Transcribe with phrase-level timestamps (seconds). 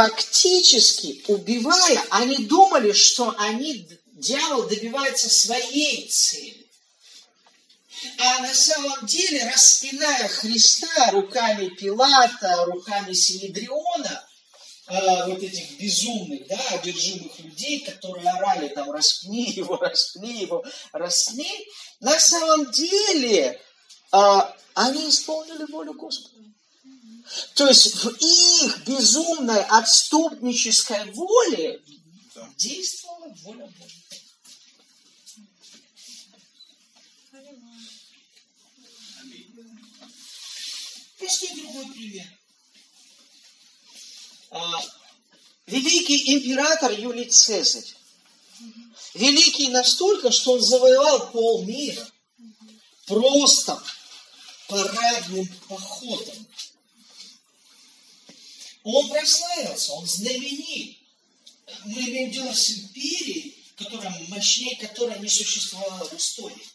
[0.00, 6.66] фактически убивая, они думали, что они, дьявол добивается своей цели.
[8.18, 14.26] А на самом деле, распиная Христа руками Пилата, руками Синедриона,
[14.88, 21.52] э, вот этих безумных, да, одержимых людей, которые орали там, распни его, распни его, распни,
[22.00, 23.60] на самом деле
[24.12, 24.40] э,
[24.72, 26.49] они исполнили волю Господа.
[27.54, 31.80] То есть в их безумной отступнической воле
[32.56, 34.00] действовала воля Божья.
[41.18, 42.26] Простой другой пример.
[44.50, 44.82] А,
[45.66, 47.94] великий император Юлий Цезарь.
[49.14, 52.08] Великий настолько, что он завоевал полмира.
[53.06, 53.80] Просто
[54.68, 56.46] парадным походом.
[58.82, 60.98] Он прославился, он знаменит.
[61.84, 66.66] Мы имеем дело с империей, которая мощнее которой не существовала в истории.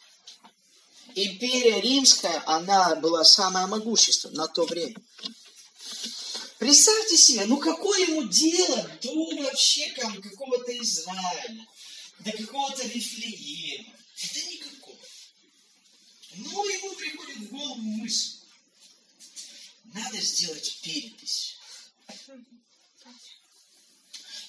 [1.15, 4.95] Империя римская, она была самая могущественная на то время.
[6.57, 11.67] Представьте себе, ну какое ему дело до вообще там, какого-то Израиля,
[12.19, 13.93] до какого-то Вифлеема.
[14.21, 14.97] Это никакого.
[16.35, 18.37] Но ему приходит в голову мысль.
[19.93, 21.54] Надо сделать перепись.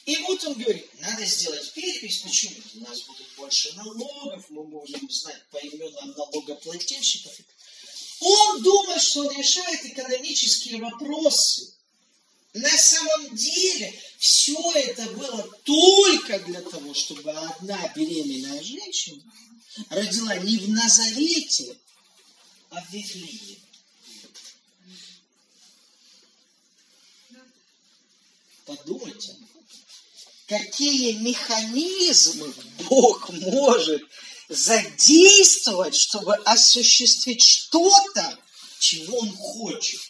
[0.06, 2.54] И вот он говорит, надо сделать перепись, почему?
[2.76, 7.32] У нас будет больше налогов, мы можем знать по именам налогоплательщиков.
[8.20, 11.74] Он думает, что он решает экономические вопросы.
[12.54, 19.22] На самом деле все это было только для того, чтобы одна беременная женщина
[19.90, 21.76] родила не в Назарете,
[22.70, 23.65] а в Вифлееме.
[28.66, 29.36] Подумайте,
[30.48, 32.52] какие механизмы
[32.88, 34.02] Бог может
[34.48, 38.36] задействовать, чтобы осуществить что-то,
[38.80, 40.00] чего Он хочет.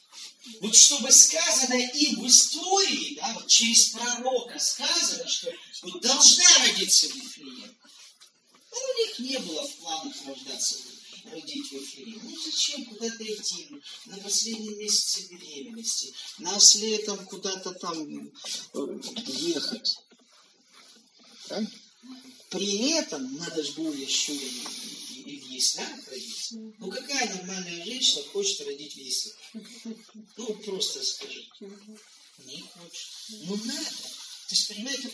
[0.62, 7.09] Вот чтобы сказано им в истории, да, вот через пророка сказано, что вот должна родиться
[7.09, 7.76] Вифлеем.
[8.70, 10.95] Но у них не было в планах рождаться родить
[11.31, 12.20] в Вифлеем.
[12.22, 13.69] Ну зачем куда-то идти
[14.06, 18.31] на последнем месяце беременности, нас летом куда-то там
[18.75, 19.98] э, ехать.
[21.48, 21.66] Да?
[22.50, 24.65] При этом надо же было еще и,
[25.26, 26.53] и, в яслях родить.
[26.78, 29.36] Ну какая нормальная женщина хочет родить в яслях?
[30.36, 31.50] Ну просто скажите.
[32.44, 33.09] Не хочет.
[33.28, 34.16] Ну надо.
[34.48, 35.10] То есть, понимаете,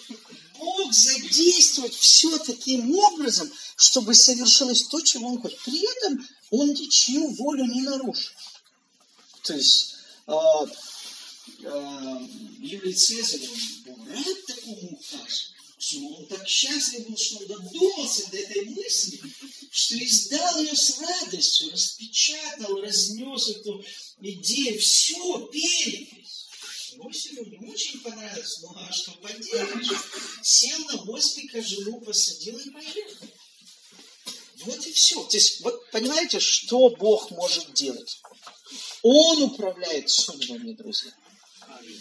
[0.59, 5.59] Бог задействует все таким образом, чтобы совершилось то, чего Он хочет.
[5.65, 8.33] При этом Он ничью волю не нарушил.
[9.43, 9.95] То есть,
[10.27, 10.33] э,
[11.63, 12.19] э,
[12.61, 15.53] Юлий Цезарь, он был рад такому указу
[16.01, 19.21] он так счастлив был, что он додумался до этой мысли,
[19.71, 23.85] что издал ее с радостью, распечатал, разнес эту
[24.21, 26.22] идею, все, перепись.
[26.97, 29.89] Иосифу не очень понравилось, ну а что поделаешь?
[30.43, 33.29] Сел на мостика, жену посадил и поехал.
[34.65, 35.23] Вот и все.
[35.25, 38.21] То есть, вот понимаете, что Бог может делать?
[39.03, 41.13] Он управляет судьбами, друзья.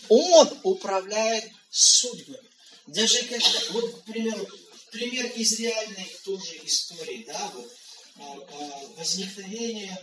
[0.10, 2.50] Он управляет судьбами.
[2.88, 4.48] Даже когда, вот, к примеру,
[4.92, 7.72] пример из реальной тоже истории, да, вот,
[8.18, 9.98] а, а, возникновение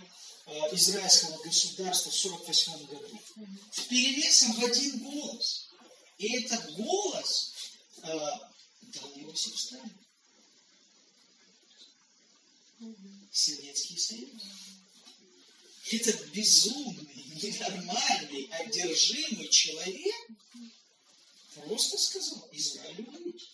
[0.72, 3.20] израильского государства в 48 году.
[3.72, 5.68] В перевесом в один голос.
[6.18, 7.52] И этот голос
[8.02, 9.92] дал Иосиф Сталин.
[13.32, 14.42] Советский Союз.
[15.90, 20.14] Этот безумный, ненормальный, одержимый человек
[21.54, 23.46] просто сказал Израилю выйти.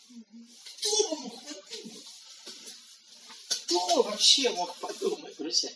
[0.78, 2.04] Кто бы мог подумать?
[3.48, 5.70] Кто вообще мог подумать, друзья?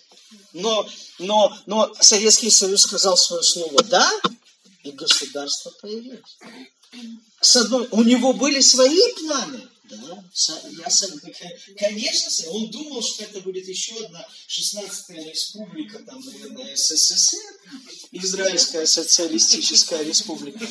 [0.52, 4.10] Но, но, но Советский Союз сказал свое слово «да»,
[4.84, 6.38] и государство появилось.
[7.40, 10.84] С одной, у него были свои планы, да, я,
[11.78, 17.38] конечно, он думал, что это будет еще одна 16-я республика, там, наверное, СССР,
[18.12, 20.66] Израильская социалистическая республика.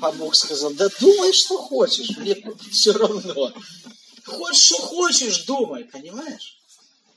[0.00, 2.36] А Бог сказал, да думай, что хочешь, мне
[2.70, 3.52] все равно.
[4.24, 6.57] Хочешь, что хочешь, думай, понимаешь?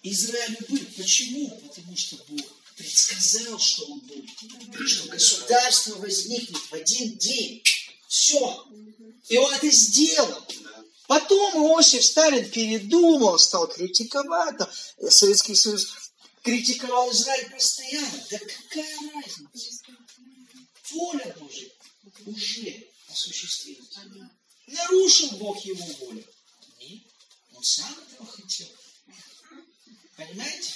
[0.04, 0.80] Израиль был.
[0.98, 1.50] Почему?
[1.50, 2.46] Потому что Бог
[2.76, 4.30] предсказал, что он будет.
[4.88, 7.64] Что государство возникнет в один день.
[8.08, 8.68] Все.
[9.30, 10.44] И он это сделал.
[11.08, 14.56] Потом Иосиф Сталин передумал, стал критиковать.
[15.10, 15.94] Советский Союз
[16.42, 18.26] критиковал Израиль постоянно.
[18.30, 19.84] Да какая разница?
[20.92, 21.70] Воля Божья
[22.26, 23.80] уже осуществить.
[24.68, 26.26] Нарушил Бог его волю?
[26.80, 27.02] Нет.
[27.54, 28.68] Он сам этого хотел.
[30.16, 30.74] Понимаете?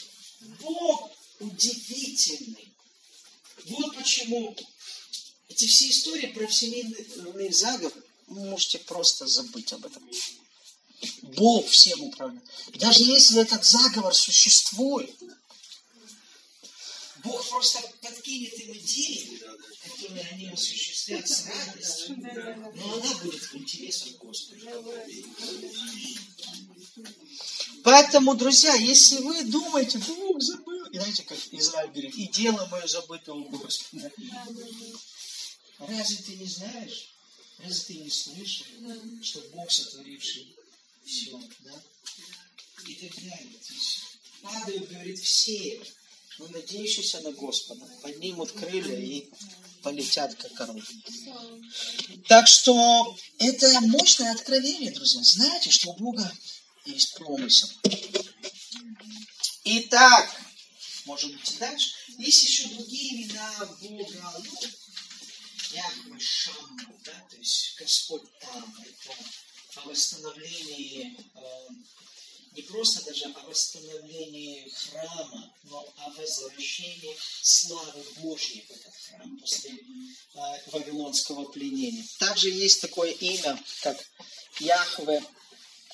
[0.59, 2.73] Бог удивительный.
[3.65, 4.55] Вот почему
[5.47, 5.87] эти все
[6.45, 10.03] про всемирный заговор, вы можете просто забыть об этом.
[11.23, 12.43] Бог всем управляет.
[12.75, 15.15] Даже если этот заговор существует,
[17.23, 19.41] Бог просто подкинет им идеи,
[19.83, 22.17] которые они осуществят с радостью,
[22.75, 24.83] но она будет в интересах Господа.
[27.83, 32.85] Поэтому, друзья, если вы думаете, Бог забыл, и знаете, как Израиль говорит, и дело мое
[32.87, 34.11] забыто у Господа.
[35.79, 37.09] Разве ты не знаешь,
[37.59, 38.65] разве ты не слышал,
[39.21, 40.55] что Бог сотворивший
[41.05, 41.81] все, да?
[42.85, 43.59] И так далее.
[44.41, 45.81] Падают, говорит, все,
[46.37, 49.27] но надеющиеся на Господа, поднимут крылья и
[49.81, 50.83] полетят, как орлы.
[52.27, 55.23] Так что это мощное откровение, друзья.
[55.23, 56.31] Знаете, что у Бога
[56.85, 57.69] есть промысел.
[59.63, 60.41] Итак,
[61.05, 61.91] может быть и дальше.
[62.17, 64.07] Есть еще другие имена Бога.
[64.51, 64.69] Ну,
[65.73, 69.15] Яхве Шамма, да, то есть Господь там, это
[69.75, 71.67] о восстановлении, э,
[72.51, 79.71] не просто даже о восстановлении храма, но о возвращении славы Божьей в этот храм после
[79.71, 80.39] э,
[80.71, 82.05] Вавилонского пленения.
[82.19, 83.97] Также есть такое имя, как
[84.59, 85.23] Яхве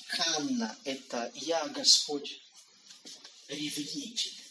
[0.08, 2.40] Канна, это Я Господь
[3.48, 4.41] ревнитель.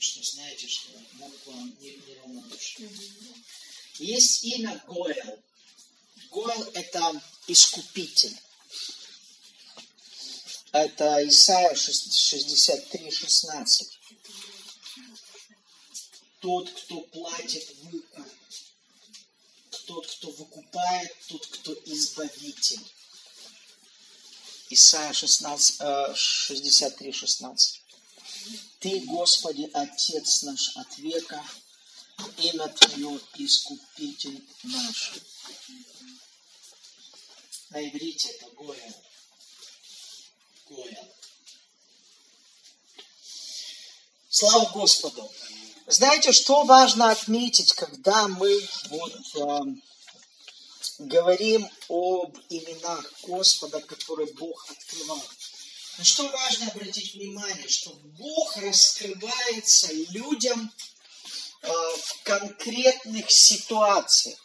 [0.00, 0.88] Что знаете, что
[1.18, 2.88] Бог вам не, не равнодушен.
[3.98, 5.38] Есть имя Гоэл.
[6.30, 8.34] Гоэл– это искупитель.
[10.72, 13.98] Это Исайя 63, 16.
[16.40, 18.26] Тот, кто платит выкуп.
[19.86, 22.80] Тот, кто выкупает, тот, кто избавитель.
[24.70, 27.82] Исайя 16, 63, 16.
[28.80, 31.44] Ты, Господи, Отец наш от века,
[32.38, 35.12] имя Твое Искупитель наш.
[37.68, 38.94] На иврите это Гоя.
[40.70, 41.08] Гоя.
[44.30, 45.30] Слава Господу!
[45.86, 49.60] Знаете, что важно отметить, когда мы вот э,
[51.00, 55.22] говорим об именах Господа, которые Бог открывал?
[55.98, 60.72] Но что важно обратить внимание, что Бог раскрывается людям
[61.62, 64.38] э, в конкретных ситуациях.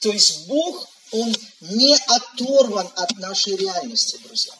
[0.00, 4.54] То есть Бог, Он не оторван от нашей реальности, друзья.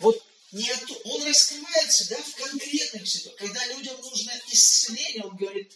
[0.00, 0.20] Вот
[0.52, 0.82] не от...
[1.04, 3.36] Он раскрывается да, в конкретных ситуациях.
[3.36, 5.72] Когда людям нужно исцеление, Он говорит,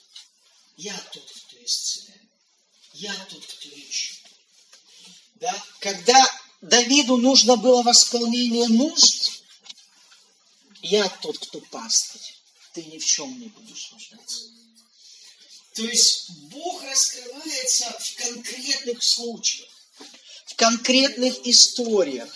[0.77, 2.23] я тот, кто исцеляет.
[2.95, 4.19] Я тот, кто лечит.
[5.37, 5.65] Да?
[5.81, 9.43] Когда Давиду нужно было восполнение нужд,
[10.81, 12.23] я тот, кто пастырь.
[12.73, 14.45] Ты ни в чем не будешь нуждаться.
[15.75, 19.69] То есть Бог раскрывается в конкретных случаях,
[20.47, 22.33] в конкретных историях.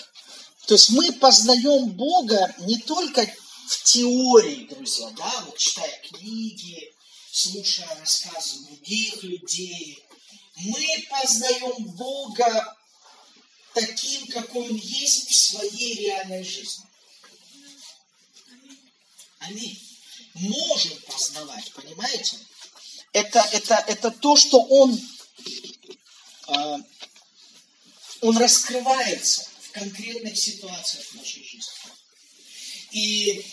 [0.66, 3.26] То есть мы познаем Бога не только
[3.68, 6.94] в теории, друзья, да, вот читая книги,
[7.32, 10.02] слушая рассказы других людей.
[10.56, 12.76] Мы познаем Бога
[13.80, 16.84] таким, какой он есть в своей реальной жизни.
[19.40, 19.78] Аминь.
[20.34, 22.38] Можем познавать, понимаете?
[23.12, 25.00] Это, это, это то, что он,
[26.48, 26.76] э,
[28.20, 31.72] он раскрывается в конкретных ситуациях в нашей жизни.
[32.90, 33.46] И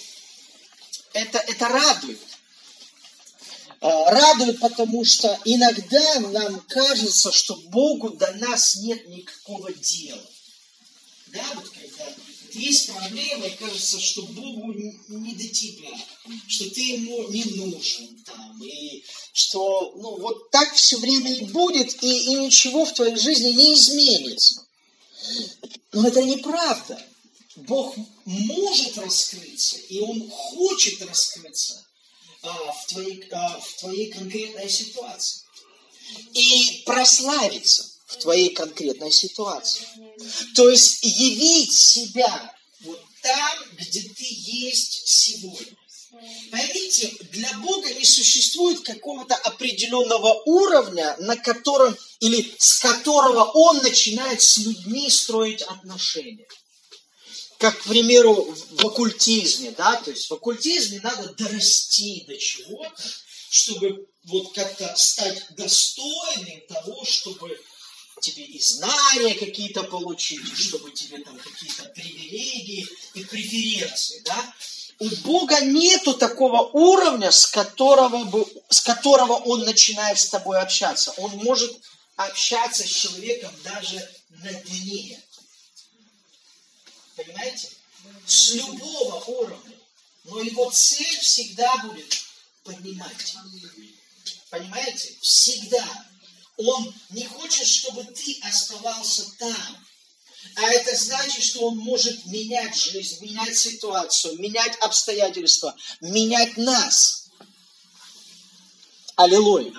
[1.13, 2.19] это, это радует.
[3.81, 10.21] Э, радует, потому что иногда нам кажется, что Богу до нас нет никакого дела.
[11.27, 12.05] Да, вот когда
[12.53, 14.73] есть проблема, кажется, что Богу
[15.09, 15.89] не до тебя,
[16.47, 19.03] что ты ему не нужен там, и
[19.33, 23.73] что ну, вот так все время и будет, и, и ничего в твоей жизни не
[23.73, 24.65] изменится.
[25.91, 27.01] Но это неправда.
[27.57, 31.85] Бог может раскрыться, и Он хочет раскрыться
[32.45, 35.41] а, в, твоей, а, в твоей конкретной ситуации.
[36.33, 39.85] И прославиться в твоей конкретной ситуации.
[40.55, 45.75] То есть явить себя вот там, где ты есть сегодня.
[46.51, 54.41] Поймите, для Бога не существует какого-то определенного уровня, на котором или с которого Он начинает
[54.41, 56.47] с людьми строить отношения
[57.57, 58.33] как, к примеру,
[58.71, 63.03] в оккультизме, да, то есть в оккультизме надо дорасти до чего-то,
[63.49, 67.57] чтобы вот как-то стать достойным того, чтобы
[68.21, 74.53] тебе и знания какие-то получить, чтобы тебе там какие-то привилегии и преференции, да?
[74.99, 81.11] У Бога нету такого уровня, с которого, бы, с которого Он начинает с тобой общаться.
[81.17, 81.77] Он может
[82.15, 85.21] общаться с человеком даже на дне.
[87.15, 87.69] Понимаете?
[88.25, 89.77] С любого уровня.
[90.25, 92.23] Но его цель всегда будет
[92.63, 93.35] поднимать.
[94.49, 95.15] Понимаете?
[95.21, 95.87] Всегда.
[96.57, 99.85] Он не хочет, чтобы ты оставался там.
[100.55, 107.29] А это значит, что он может менять жизнь, менять ситуацию, менять обстоятельства, менять нас.
[109.15, 109.73] Аллилуйя.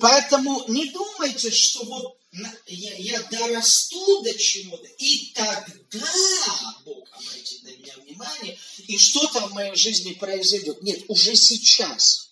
[0.00, 2.13] Поэтому не думайте, что вот
[2.66, 9.52] я, я дорасту до чего-то, и тогда Бог обратит на меня внимание, и что-то в
[9.52, 10.82] моей жизни произойдет.
[10.82, 12.30] Нет, уже сейчас.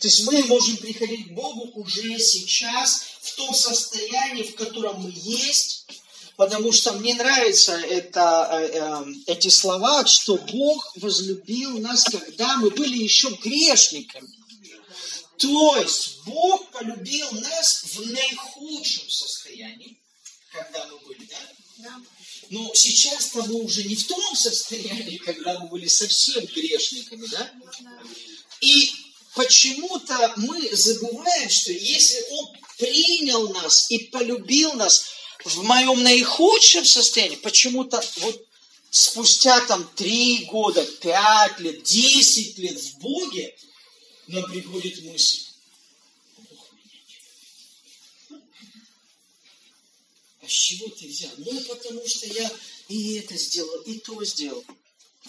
[0.00, 5.12] То есть мы можем приходить к Богу уже сейчас, в том состоянии, в котором мы
[5.14, 5.86] есть,
[6.36, 12.70] потому что мне нравятся это, э, э, эти слова, что Бог возлюбил нас, когда мы
[12.70, 14.37] были еще грешниками.
[15.38, 19.96] То есть Бог полюбил нас в наихудшем состоянии,
[20.52, 21.36] когда мы были, да?
[21.78, 22.00] Да.
[22.50, 27.52] Но сейчас-то мы уже не в том состоянии, когда мы были совсем грешниками, да?
[28.60, 28.92] И
[29.34, 35.06] почему-то мы забываем, что если Он принял нас и полюбил нас
[35.44, 38.44] в моем наихудшем состоянии, почему-то вот
[38.90, 43.54] спустя там три года, пять лет, десять лет в Боге,
[44.28, 45.46] нам приходит мысль,
[46.36, 48.40] Бог меня
[50.42, 51.32] А с чего ты взял?
[51.38, 52.50] Ну, потому что я
[52.88, 54.64] и это сделал, и то сделал.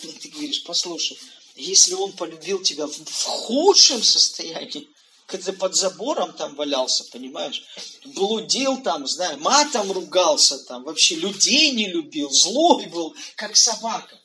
[0.02, 1.18] И ты говоришь, послушай,
[1.56, 4.88] если он полюбил тебя в худшем состоянии,
[5.26, 7.64] когда под забором там валялся, понимаешь,
[8.06, 14.20] блудил там, знаю, матом ругался там, вообще людей не любил, злой был, как собака,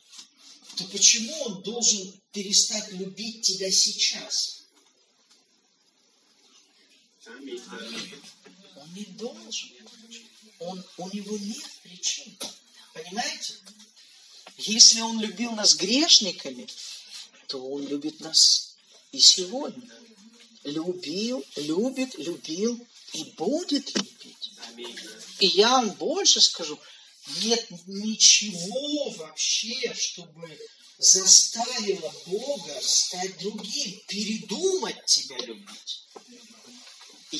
[0.76, 4.63] то почему он должен перестать любить тебя сейчас?
[7.26, 9.70] Он не должен.
[10.58, 12.36] Он, у него нет причин.
[12.92, 13.54] Понимаете?
[14.56, 16.68] Если он любил нас грешниками,
[17.48, 18.76] то Он любит нас
[19.12, 19.88] и сегодня.
[20.64, 24.52] Любил, любит, любил и будет любить.
[25.40, 26.78] И я вам больше скажу,
[27.42, 30.58] нет ничего вообще, чтобы
[30.98, 36.06] заставило Бога стать другим, передумать тебя любить.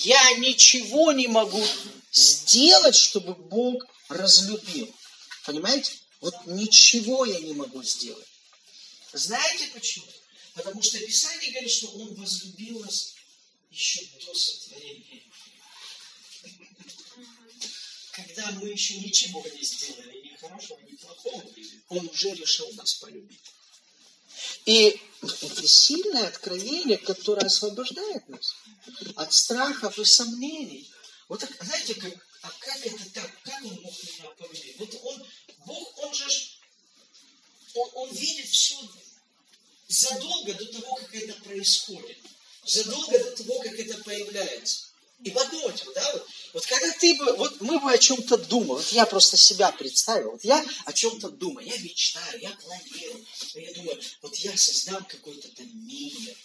[0.02, 1.64] Я ничего не могу
[2.12, 4.92] сделать, чтобы Бог разлюбил.
[5.46, 5.92] Понимаете?
[6.20, 8.26] Вот ничего я не могу сделать.
[9.12, 10.06] Знаете почему?
[10.54, 13.14] Потому что Писание говорит, что Он возлюбил нас
[13.70, 15.22] еще до сотворения.
[18.12, 21.44] Когда мы еще ничего не сделали, ни хорошего, ни плохого,
[21.88, 23.40] Он уже решил нас полюбить.
[24.66, 28.54] И это сильное откровение, которое освобождает нас
[29.16, 30.90] от страхов и сомнений.
[31.28, 33.30] Вот так, знаете, как, а как это так?
[33.42, 34.76] Как он мог меня полюбить?
[34.78, 35.26] Вот он,
[35.66, 36.26] Бог, он же,
[37.74, 38.76] он, он видит все
[39.88, 42.18] задолго до того, как это происходит,
[42.66, 44.93] задолго до того, как это появляется.
[45.22, 48.92] И подумать, да, вот, вот когда ты бы, вот мы бы о чем-то думали, вот
[48.92, 54.00] я просто себя представил, вот я о чем-то думаю, я мечтаю, я планирую, я думаю,
[54.22, 56.36] вот я создам какой-то там мир,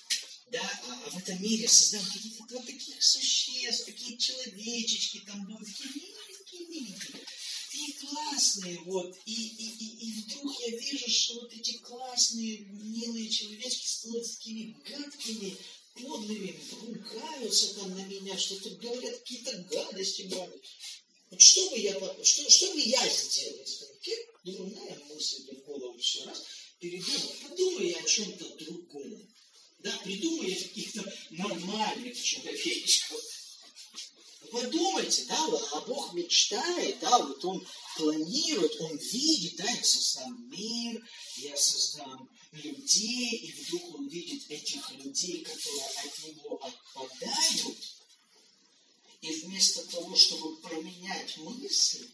[0.51, 5.67] да, а, а в этом мире создам каких-то вот таких существ, такие человечечки там будут,
[5.67, 7.25] такие миленькие, миленькие.
[7.71, 13.29] Такие классные, вот, и, и, и, и вдруг я вижу, что вот эти классные, милые
[13.29, 15.57] человечки становятся такими гадкими,
[15.96, 20.62] подлыми, ругаются там на меня, что-то говорят, какие-то гадости говорят.
[21.31, 21.93] Вот что бы я,
[22.24, 23.65] что, что бы я сделал?
[24.03, 26.43] Как дурная мысль в голову все раз
[26.79, 27.34] передумал.
[27.50, 29.27] Подумай о чем-то другом.
[29.79, 33.22] Да, придумай о каких-то нормальных человечках
[34.51, 37.65] подумайте, да, а Бог мечтает, да, вот Он
[38.00, 41.06] планирует, Он видит, да, я создам мир,
[41.38, 47.77] я создам людей, и вдруг Он видит этих людей, которые от Него отпадают,
[49.22, 52.10] и вместо того, чтобы променять мысли,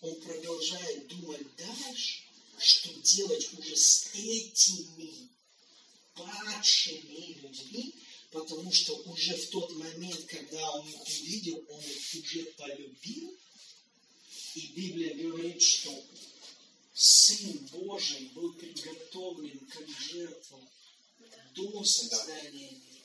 [0.00, 2.20] Он продолжает думать дальше,
[2.58, 5.28] что делать уже с этими
[6.14, 7.94] падшими людьми,
[8.30, 13.36] потому что уже в тот момент, когда он их увидел, он их уже полюбил.
[14.54, 16.04] И Библия говорит, что
[16.92, 20.60] Сын Божий был приготовлен как жертва
[21.54, 23.04] до создания мира.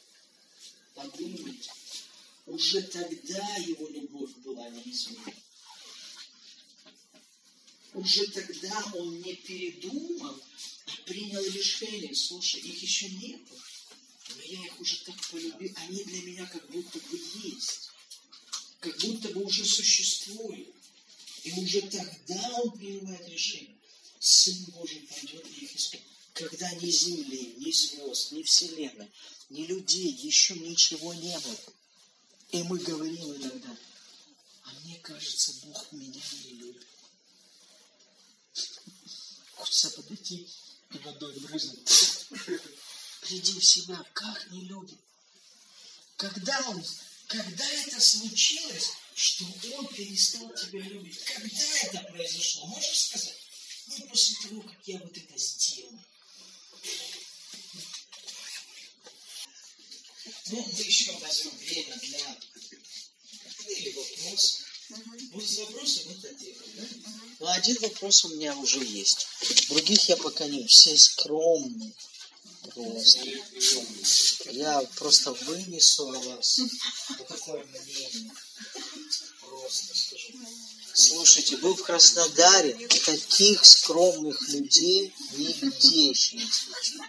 [0.94, 1.72] подумайте,
[2.46, 5.34] уже тогда его любовь была неизменна.
[7.94, 10.40] Уже тогда он не передумал,
[10.86, 12.14] а принял решение.
[12.14, 13.56] Слушай, их еще нету,
[14.36, 15.74] но я их уже так полюбил.
[15.78, 17.90] Они для меня как будто бы есть.
[18.80, 20.79] Как будто бы уже существуют.
[21.44, 23.76] И уже тогда он принимает решение.
[24.20, 26.02] Сын Божий пойдет их искать.
[26.34, 29.10] Когда ни земли, ни звезд, ни вселенной,
[29.50, 31.60] ни людей, еще ничего не было.
[32.52, 33.78] И мы говорим иногда,
[34.64, 36.88] а мне кажется, Бог меня не любит.
[39.56, 40.48] Хочется подойти
[40.92, 41.80] и водой брызнуть.
[43.22, 44.98] Приди в себя, как не любит.
[46.18, 46.84] Когда он,
[47.28, 49.44] когда это случилось, что
[49.78, 51.20] он перестал тебя любить?
[51.26, 52.68] Когда это произошло?
[52.68, 53.36] Можешь сказать?
[53.88, 56.00] Ну, после того, как я вот это сделал.
[60.52, 62.38] Ну, мы еще возьмем время для
[63.68, 64.62] или вопросов.
[65.32, 66.88] Будут вопросы, будут ответы, да?
[67.40, 69.28] Ну, один вопрос у меня уже есть.
[69.68, 70.66] Других я пока не...
[70.66, 71.94] Все скромные.
[72.74, 73.26] Просто.
[74.52, 76.62] Я просто вынесу на вас
[77.28, 78.32] такое мнение.
[79.70, 80.34] Просто скажу.
[80.96, 82.74] Слушайте, был в Краснодаре,
[83.06, 87.06] таких скромных людей нигде еще не встречал.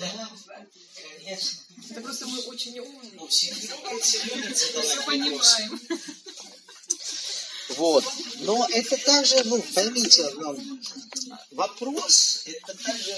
[0.00, 0.28] Да,
[0.94, 1.58] конечно.
[1.88, 3.12] Это просто мы очень умные.
[3.14, 5.80] Ну, все все понимаем.
[7.70, 8.04] Вот.
[8.40, 10.78] Но это также, ну, поймите, ну,
[11.52, 13.16] вопрос, это также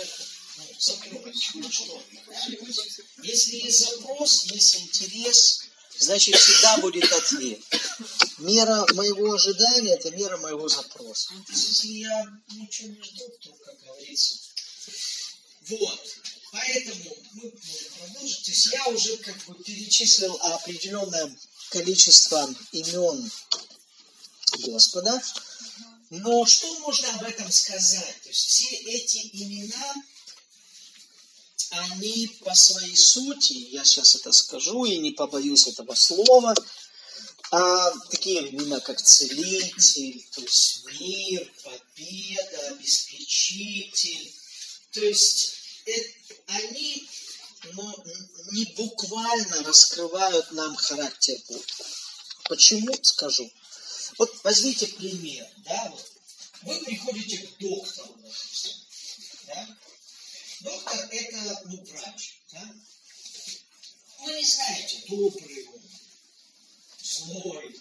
[3.22, 5.64] Если есть запрос, есть интерес,
[5.98, 7.60] значит всегда будет ответ.
[8.38, 11.32] Мера моего ожидания– это мера моего запроса.
[11.48, 14.34] Есть, если я ничего не жду, то, как говорится,
[15.68, 16.00] вот.
[16.52, 18.44] Поэтому мы можем продолжить.
[18.44, 21.36] То есть я уже как бы перечислил определенное
[21.70, 23.30] количество имен
[24.58, 25.20] Господа.
[26.10, 28.22] Но что можно об этом сказать?
[28.22, 29.94] То есть все эти имена,
[31.78, 36.54] они по своей сути, я сейчас это скажу и не побоюсь этого слова,
[37.50, 44.32] а, такие имена, как целитель, то есть мир, победа, обеспечитель.
[44.92, 45.54] То есть
[45.86, 46.12] э-
[46.48, 47.08] они
[47.72, 48.04] ну,
[48.52, 51.64] не буквально раскрывают нам характер Бога.
[52.44, 52.94] Почему?
[53.02, 53.50] Скажу.
[54.18, 56.06] Вот возьмите пример, да, вот
[56.62, 58.72] вы приходите к доктору, допустим,
[59.46, 59.68] да?
[60.64, 62.74] Доктор это, ну, врач, да?
[64.20, 65.82] Вы не знаете, добрый он,
[67.02, 67.76] злой,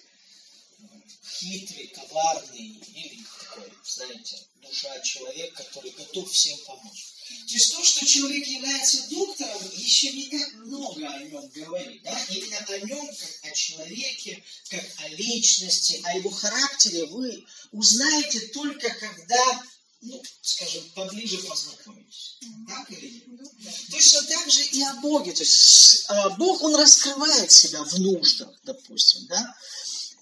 [1.39, 7.13] хитрый, коварный, или такой, знаете, душа человек, который готов всем помочь.
[7.47, 12.03] То есть то, что человек является доктором, еще не так много о нем говорит.
[12.03, 12.25] Да?
[12.29, 18.89] Именно о нем, как о человеке, как о личности, о его характере вы узнаете только
[18.89, 19.63] когда,
[20.03, 22.37] ну, скажем, поближе познакомитесь.
[22.67, 23.49] Так или нет?
[23.89, 25.31] Точно так же и о Боге.
[25.31, 29.55] То есть а, Бог, Он раскрывает себя в нуждах, допустим, да?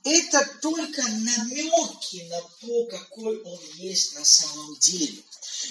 [0.03, 5.21] Это только намеки на то, какой Он есть на самом деле.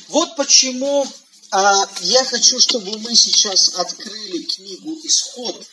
[0.08, 1.06] Вот почему
[1.52, 5.66] а, я хочу, чтобы мы сейчас открыли книгу Исход.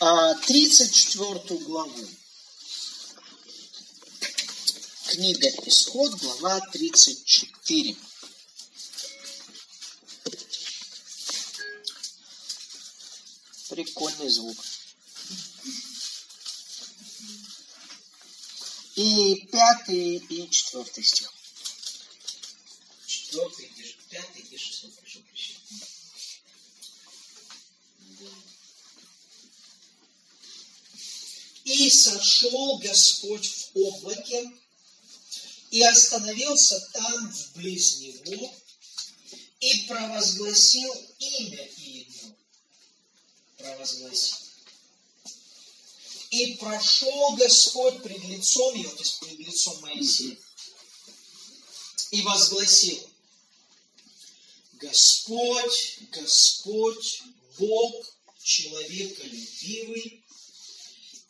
[0.00, 2.08] А, 34 главу.
[5.14, 7.96] Книга Исход, глава 34.
[13.68, 14.56] Прикольный звук.
[18.96, 21.32] И пятый, и четвертый стих.
[23.06, 25.60] Четвертый, и пятый, и шестой, прошу прощения.
[31.62, 34.50] И сошел Господь в облаке,
[35.74, 38.54] и остановился там вблиз него,
[39.58, 42.36] и провозгласил имя Иеду.
[43.56, 44.36] Провозгласил.
[46.30, 50.38] И прошел Господь пред лицом его, то есть пред лицом Моисея,
[52.12, 53.10] и возгласил,
[54.74, 57.22] Господь, Господь,
[57.58, 60.24] Бог человеколюбивый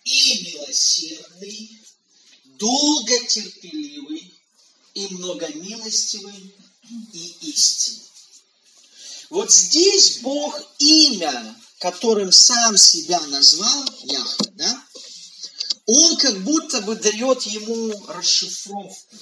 [0.05, 1.81] и милосердный,
[2.59, 4.34] долготерпеливый
[4.95, 6.55] и многомилостивый
[7.13, 8.05] и истинный.
[9.31, 14.85] Вот здесь Бог имя, которым сам себя назвал, Яхве, да,
[15.87, 19.17] он как будто бы дает ему расшифровку.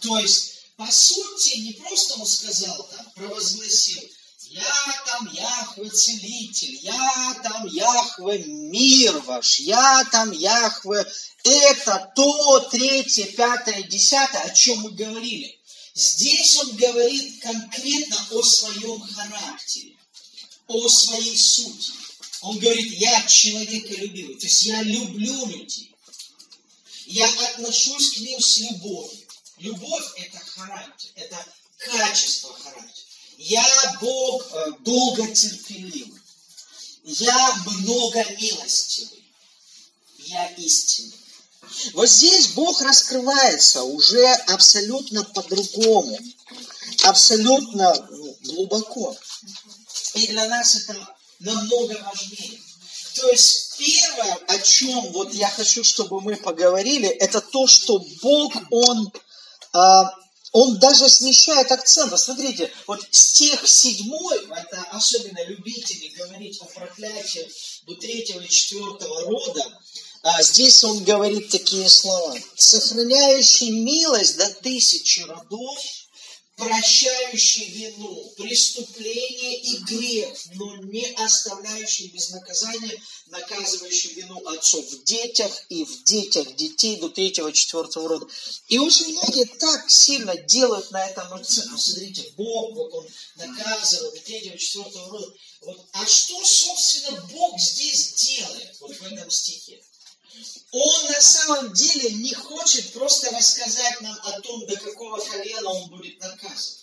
[0.00, 4.02] То есть, по сути, не просто он сказал там, провозгласил,
[4.54, 11.04] я там Яхве целитель, я там Яхве мир ваш, я там Яхве
[11.42, 15.58] это, то, третье, пятое, десятое, о чем мы говорили.
[15.94, 19.96] Здесь он говорит конкретно о своем характере,
[20.68, 21.92] о своей сути.
[22.42, 25.90] Он говорит, я человеколюбивый, то есть я люблю людей.
[27.06, 29.26] Я отношусь к ним с любовью.
[29.58, 31.44] Любовь– это характер, это
[31.78, 33.03] качество характера.
[33.38, 36.20] Я Бог э, долготерпеливый.
[37.04, 39.24] Я много милостивый.
[40.18, 41.14] Я истинный.
[41.92, 46.18] Вот здесь Бог раскрывается уже абсолютно по-другому,
[47.02, 49.16] абсолютно ну, глубоко.
[50.14, 50.96] И для нас это
[51.40, 52.60] намного важнее.
[53.14, 58.54] То есть первое, о чем вот я хочу, чтобы мы поговорили, это то, что Бог,
[58.70, 59.12] Он
[59.72, 60.10] а,
[60.54, 62.16] он даже смещает акцент.
[62.18, 67.50] Смотрите, вот стих седьмой, это особенно любители говорить о проклятии
[67.88, 69.80] до третьего и четвертого рода,
[70.22, 72.38] а здесь он говорит такие слова.
[72.54, 75.76] «Сохраняющий милость до тысячи родов,
[76.56, 85.52] прощающий вину, преступление и грех, но не оставляющий без наказания, наказывающий вину отцов в детях
[85.68, 88.26] и в детях детей до третьего, четвертого рода.
[88.68, 91.70] И очень многие так сильно делают на этом акцент.
[91.70, 95.34] Ну, смотрите, Бог, вот Он наказывал до третьего, четвертого рода.
[95.62, 99.82] Вот, а что, собственно, Бог здесь делает, вот в этом стихе?
[100.72, 105.90] Он на самом деле не хочет просто рассказать нам о том, до какого колена он
[105.90, 106.78] будет наказан.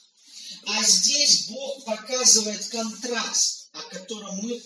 [0.65, 4.61] А здесь Бог показывает контраст, о котором мы,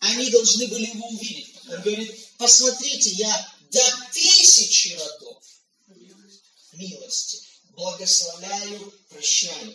[0.00, 1.54] они должны были его увидеть.
[1.68, 5.42] Он говорит, посмотрите, я до тысячи родов
[6.72, 9.74] милости благословляю, прощаю.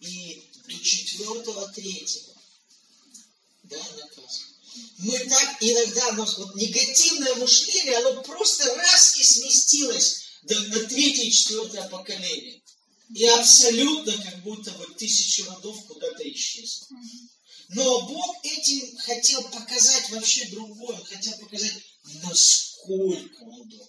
[0.00, 2.34] И до четвертого, третьего,
[3.64, 4.55] да, наказываю
[4.98, 11.30] мы так иногда, ну, вот негативное мышление, оно просто раз и сместилось до, на третье
[11.30, 12.62] четвертое поколение.
[13.14, 16.86] И абсолютно как будто бы тысячи родов куда-то исчезли.
[17.68, 20.96] Но Бог этим хотел показать вообще другое.
[21.04, 21.74] Хотел показать,
[22.22, 23.88] насколько Он добр.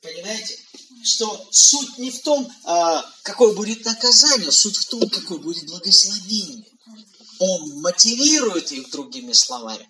[0.00, 0.58] Понимаете?
[1.04, 6.64] Что суть не в том, а, какое будет наказание, суть в том, какое будет благословение.
[7.38, 9.88] Он мотивирует их другими словами.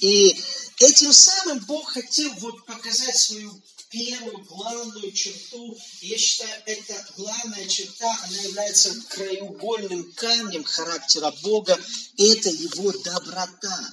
[0.00, 0.36] И
[0.78, 5.76] этим самым Бог хотел вот показать свою первую главную черту.
[6.00, 11.78] Я считаю, эта главная черта, она является краеугольным камнем характера Бога.
[12.16, 13.92] Это его доброта.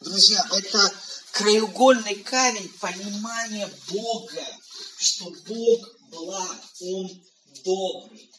[0.00, 0.94] Друзья, это
[1.32, 4.46] краеугольный камень понимания Бога,
[4.98, 7.24] что Бог благ, Он
[7.64, 8.30] добрый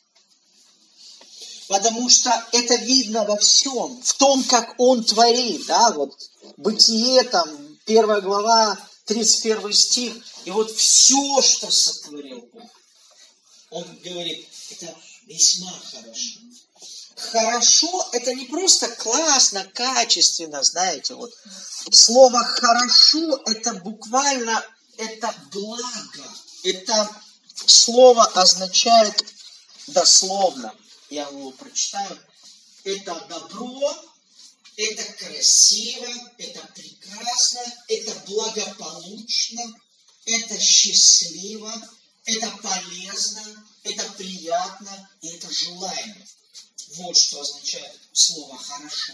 [1.68, 6.18] потому что это видно во всем, в том, как он творит, да, вот
[6.56, 10.14] Бытие, там, первая глава, 31 стих,
[10.46, 12.64] и вот все, что сотворил Бог,
[13.70, 16.40] он говорит, это весьма хорошо.
[17.18, 21.34] Хорошо– это не просто классно, качественно, знаете, вот.
[21.92, 24.64] Слово «хорошо»– это буквально,
[24.98, 26.24] это благо.
[26.64, 27.10] Это
[27.66, 29.26] слово означает
[29.88, 30.74] дословно–
[31.10, 32.20] я его прочитаю.
[32.84, 34.06] Это добро,
[34.78, 39.62] это красиво, это прекрасно, это благополучно,
[40.26, 41.74] это счастливо,
[42.26, 46.26] это полезно, это приятно и это желаемо.
[46.96, 49.14] Вот что означает слово «хорошо».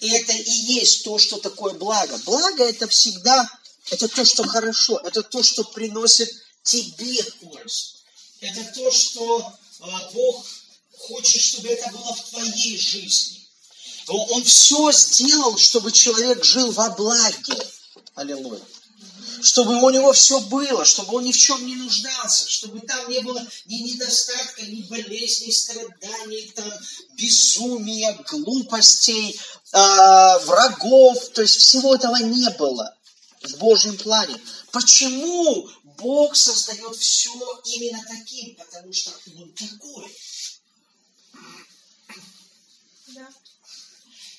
[0.00, 2.18] И это и есть то, что такое благо.
[2.24, 3.48] Благо это всегда,
[3.90, 6.30] это то, что хорошо, это то, что приносит
[6.62, 7.94] тебе пользу.
[8.40, 10.44] Это то, что а, Бог
[10.98, 13.38] хочет, чтобы это было в твоей жизни.
[14.08, 17.58] Он все сделал, чтобы человек жил во благе.
[18.14, 18.60] Аллилуйя.
[19.40, 23.20] Чтобы у него все было, чтобы он ни в чем не нуждался, чтобы там не
[23.20, 26.72] было ни недостатка, ни болезней, страданий, там,
[27.12, 29.38] безумия, глупостей,
[29.72, 31.28] э, врагов.
[31.28, 32.96] То есть всего этого не было
[33.42, 34.34] в Божьем плане.
[34.72, 37.30] Почему Бог создает все
[37.64, 38.56] именно таким?
[38.56, 40.12] Потому что Он такой.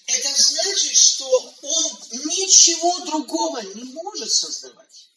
[0.06, 1.30] Это значит, что
[1.62, 5.08] он ничего другого не может создавать.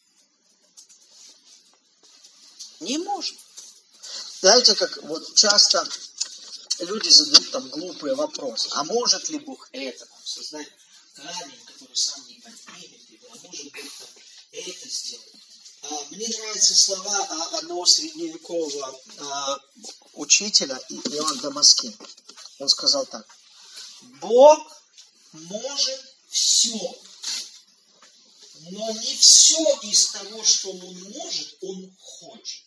[2.79, 3.37] Не может.
[4.41, 5.87] Знаете, как вот часто
[6.79, 8.69] люди задают там глупые вопросы.
[8.73, 10.67] А может ли Бог это там, создать
[11.15, 14.09] камень, который сам не поднимет, или, а может Бог там
[14.51, 15.33] это сделать?
[15.83, 19.59] А, Мне нравятся слова а, одного средневекового а,
[20.13, 21.95] учителя Иоанн Дамаскин.
[22.59, 23.25] Он сказал так.
[24.19, 24.81] Бог
[25.33, 26.95] может все,
[28.71, 32.63] но не все из того, что Он может, Он хочет.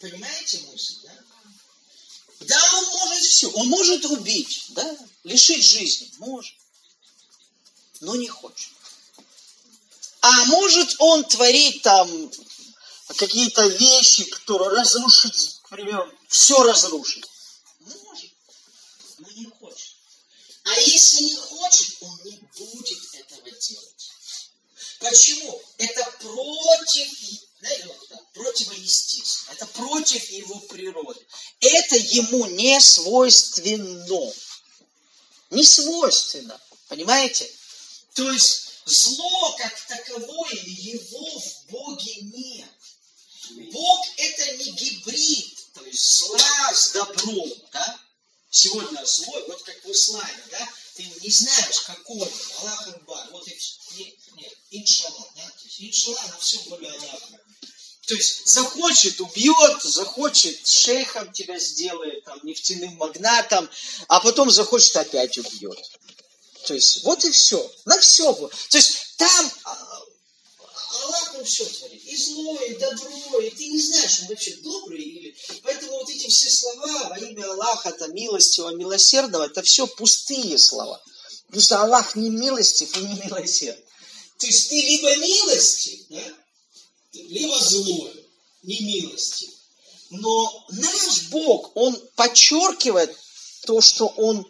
[0.00, 1.12] Понимаете мысль, да?
[2.40, 3.50] Да, Он может все.
[3.52, 4.98] Он может убить, да?
[5.24, 6.10] Лишить жизни.
[6.18, 6.54] Может.
[8.00, 8.72] Но не хочет.
[10.22, 12.30] А может он творить там
[13.16, 17.24] какие-то вещи, которые разрушить, к примеру, все разрушить?
[17.80, 18.30] Может,
[19.18, 19.96] но не хочет.
[20.64, 24.10] А если не хочет, он не будет этого делать.
[25.00, 25.60] Почему?
[25.78, 27.08] Это против,
[27.58, 29.52] знаете, вот так, противоестественно.
[29.54, 31.26] Это против его природы.
[31.60, 34.32] Это ему не свойственно.
[35.50, 36.60] Не свойственно.
[36.88, 37.50] Понимаете?
[38.14, 42.68] То есть зло как таковое, его в Боге нет.
[43.72, 48.00] Бог это не гибрид, то есть зла с добром, да?
[48.54, 50.68] Сегодня злой, вот как в исламе, да?
[50.94, 53.78] Ты не знаешь, какой, Аллах Акбар, вот и все.
[53.96, 55.42] Нет, нет, иншаллах, да?
[55.42, 57.40] То есть иншаллах на все воля Аллаха.
[58.06, 63.70] То есть захочет, убьет, захочет, шейхом тебя сделает, там, нефтяным магнатом,
[64.08, 65.78] а потом захочет, опять убьет.
[66.66, 67.72] То есть вот и все.
[67.86, 68.34] На все.
[68.34, 69.91] То есть там а,
[71.34, 72.02] он все творит.
[72.04, 75.36] И зло, и добро, и ты не знаешь, он вообще добрый или...
[75.62, 81.02] Поэтому вот эти все слова во имя Аллаха, там, милостивого, милосердного, это все пустые слова.
[81.46, 83.78] Потому что Аллах не милостив и не милосерд.
[84.38, 86.24] То есть ты либо милостив, да,
[87.12, 88.26] либо злой,
[88.62, 89.50] не милостив.
[90.10, 93.16] Но наш Бог, Он подчеркивает
[93.66, 94.46] то, что Он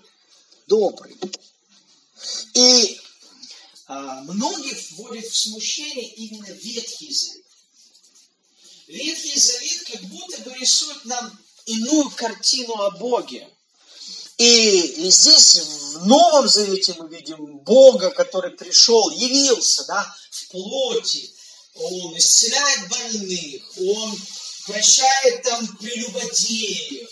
[0.67, 1.17] добрый.
[2.55, 3.02] И а,
[3.89, 7.45] многих вводит в смущение именно Ветхий Завет.
[8.87, 13.49] Ветхий Завет как будто бы рисует нам иную картину о Боге.
[14.39, 15.57] И, здесь
[15.95, 21.31] в Новом Завете мы видим Бога, который пришел, явился, да, в плоти.
[21.75, 24.21] Он исцеляет больных, он
[24.67, 27.09] прощает там прелюбодеев,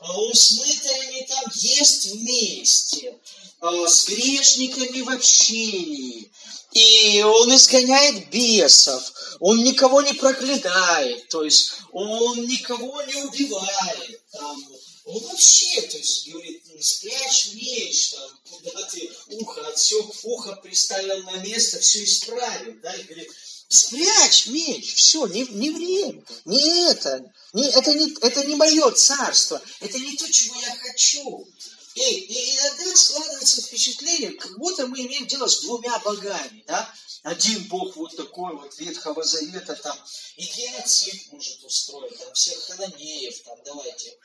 [0.00, 3.18] с мытарями там ест вместе,
[3.60, 6.30] с грешниками в общении.
[6.72, 9.02] И он изгоняет бесов,
[9.40, 14.20] он никого не проклинает, то есть он никого не убивает.
[14.30, 14.64] Там,
[15.06, 21.38] он вообще, то есть, говорит, спрячь меч, там, куда ты ухо отсек, ухо приставил на
[21.38, 23.30] место, все исправил, да, и говорит,
[23.68, 29.60] спрячь меч, все, не, не время, не это, не, это, не, это не мое царство,
[29.80, 31.48] это не то, чего я хочу.
[31.94, 36.94] И, и иногда складывается впечатление, как будто мы имеем дело с двумя богами, да?
[37.24, 39.98] Один бог вот такой вот Ветхого Завета, там,
[40.36, 44.16] и геноцид может устроить, там, всех хананеев, там, давайте.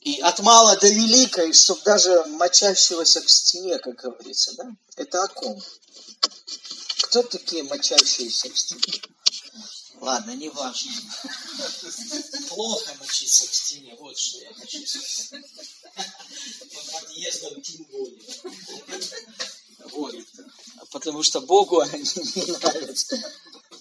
[0.00, 4.64] И от мала до великой, чтобы даже мочащегося к стене, как говорится, да?
[4.96, 5.62] Это о ком?
[7.02, 9.02] Кто такие мочащиеся к стене?
[10.00, 10.92] Ладно, не важно.
[12.48, 15.44] Плохо мочиться к стене, вот что я хочу сказать.
[16.74, 18.22] По подъездам тем более.
[19.92, 20.14] Вот.
[20.90, 23.32] Потому что Богу они не нравятся.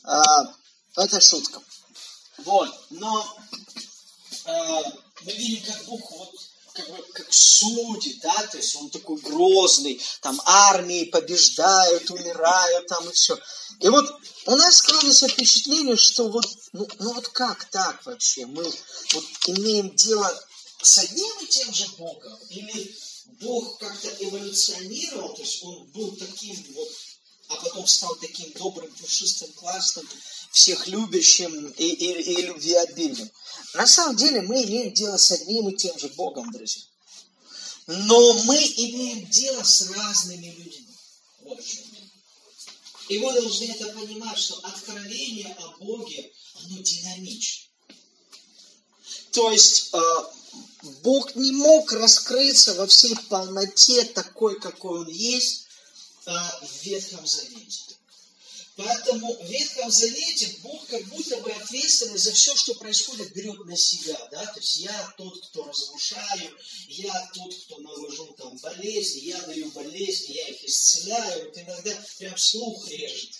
[0.03, 0.53] А,
[0.97, 1.61] это шутка.
[2.39, 2.69] Вот.
[2.89, 3.37] Но
[4.43, 4.81] а,
[5.21, 6.35] мы видим, как Бог вот
[6.79, 13.07] как, бы, как судит, да, то есть он такой грозный, там армии побеждают, умирают, там
[13.09, 13.37] и все.
[13.81, 14.05] И вот
[14.45, 18.45] у нас складывается впечатление, что вот, ну, ну вот как так вообще?
[18.45, 20.31] Мы вот имеем дело
[20.81, 22.37] с одним и тем же Богом?
[22.49, 22.95] Или
[23.41, 26.89] Бог как-то эволюционировал, то есть он был таким вот,
[27.49, 30.07] а потом стал таким добрым, пушистым, классным,
[30.51, 33.29] всех любящим и, и, и любвеобильным.
[33.73, 36.83] На самом деле мы имеем дело с одним и тем же Богом, друзья.
[37.87, 40.95] Но мы имеем дело с разными людьми.
[41.41, 41.59] Вот.
[43.09, 47.65] И вы должны это понимать, что откровение о Боге, оно динамично.
[49.31, 49.99] То есть э,
[51.01, 55.68] Бог не мог раскрыться во всей полноте такой, какой Он есть
[56.29, 57.95] э, в Ветхом Завете.
[58.75, 63.75] Поэтому в Ветхом Завете Бог как будто бы ответственность за все, что происходит, берет на
[63.75, 64.17] себя.
[64.31, 64.45] Да?
[64.45, 70.33] То есть я тот, кто разрушаю, я тот, кто наложил там болезни, я даю болезни,
[70.33, 71.45] я их исцеляю.
[71.45, 73.31] Вот иногда прям слух режет.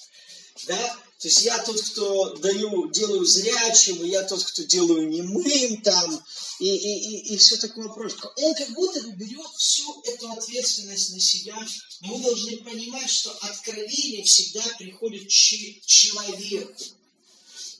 [0.68, 1.00] Да?
[1.20, 6.26] То есть я тот, кто даю, делаю зрячим, и я тот, кто делаю немым там,
[6.60, 8.20] и, и, и, и все такое прочее.
[8.38, 11.58] Он как будто бы берет всю эту ответственность на себя.
[12.02, 16.84] Вы должны понимать, что откровение всегда приходит к человеку.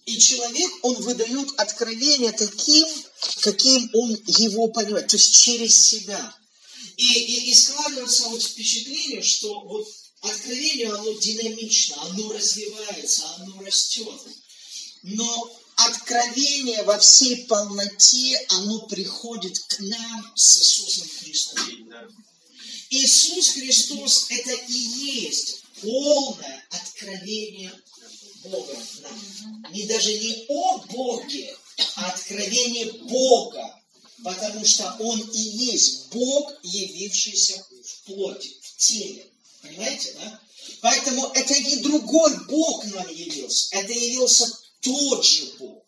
[0.06, 2.88] И человек, он выдает откровение таким,
[3.40, 6.36] каким он его понимает, то есть через себя.
[6.98, 9.88] И, и, и складывается вот впечатление, что вот
[10.22, 14.22] Откровение, оно динамично, оно развивается, оно растет.
[15.04, 22.14] Но откровение во всей полноте, оно приходит к нам с Иисусом Христом.
[22.90, 27.72] Иисус Христос– это и есть полное откровение
[28.44, 29.72] Бога нам.
[29.72, 31.56] Не даже не о Боге,
[31.96, 33.76] а откровение Бога.
[34.24, 39.26] Потому что Он и есть Бог, явившийся в плоти, в теле.
[39.62, 40.40] Понимаете, да?
[40.82, 44.48] Поэтому это не другой Бог нам явился, это явился
[44.82, 45.84] тот же Бог.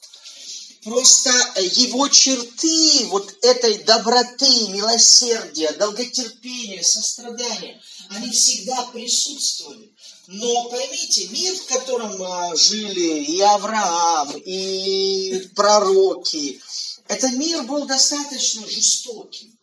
[0.83, 1.29] Просто
[1.59, 7.79] его черты вот этой доброты, милосердия, долготерпения, сострадания,
[8.09, 9.91] они всегда присутствовали.
[10.27, 16.59] Но поймите, мир, в котором а, жили и Авраам, и пророки,
[17.07, 19.55] этот мир был достаточно жестоким,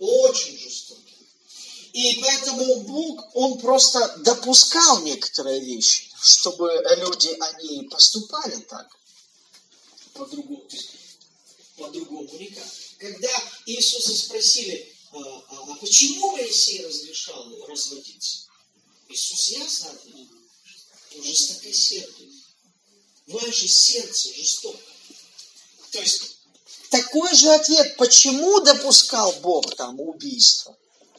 [0.00, 0.85] очень жестоким.
[1.96, 8.86] И поэтому Бог, Он просто допускал некоторые вещи, чтобы люди, они поступали так.
[10.12, 10.68] По-другому,
[11.78, 12.66] по-другому никак.
[12.98, 13.30] Когда
[13.64, 18.44] Иисуса спросили, а, а, а почему Моисей разрешал разводиться?
[19.08, 20.28] Иисус ясно ответил,
[21.24, 22.30] жестокосердие.
[23.26, 24.78] Ваше сердце жестоко.
[25.92, 26.36] То есть
[26.90, 30.76] такой же ответ, почему допускал Бог там убийство?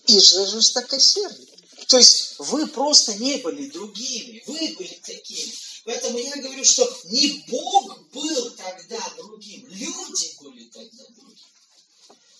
[0.07, 1.47] И же жестокосердие.
[1.87, 5.53] То есть вы просто не были другими, вы были такими.
[5.85, 11.37] Поэтому я говорю, что не Бог был тогда другим, люди были тогда другими.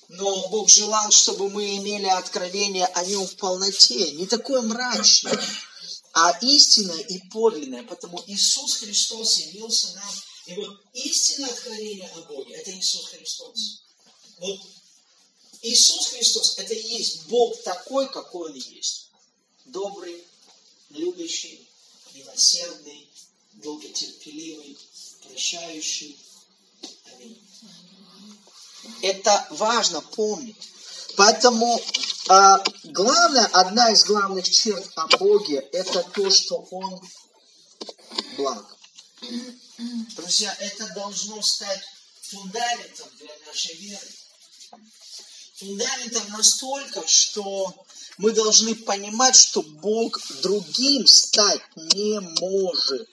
[0.10, 5.40] Но Бог желал, чтобы мы имели откровение о Нем в полноте, не такое мрачное,
[6.14, 7.84] а истинное и подлинное.
[7.84, 10.14] Потому Иисус Христос явился нам.
[10.46, 13.82] И вот истинное откровение о Боге– это Иисус Христос.
[14.40, 14.60] Вот
[15.62, 19.10] Иисус Христос– это и есть Бог такой, какой Он есть.
[19.66, 20.24] Добрый,
[20.90, 21.68] любящий,
[22.14, 23.10] милосердный,
[23.54, 24.78] долготерпеливый,
[25.24, 26.20] прощающий.
[27.14, 27.42] Аминь.
[29.02, 30.70] Это важно помнить.
[31.16, 31.82] Поэтому
[32.30, 37.02] а, главное, одна из главных черт о Боге– это то, что Он
[38.38, 38.78] благ.
[40.16, 41.82] Друзья, это должно стать
[42.22, 44.08] фундаментом для нашей веры
[45.58, 47.74] фундаментом настолько, что
[48.18, 53.10] мы должны понимать, что Бог другим стать не может.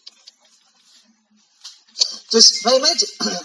[2.31, 3.07] То есть, понимаете,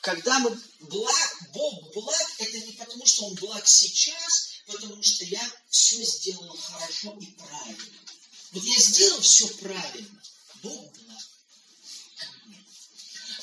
[0.00, 5.52] когда мы благ, Бог благ, это не потому, что Он благ сейчас, потому что я
[5.68, 7.84] все сделал хорошо и правильно.
[8.52, 10.22] Вот я сделал все правильно,
[10.62, 11.22] Бог благ.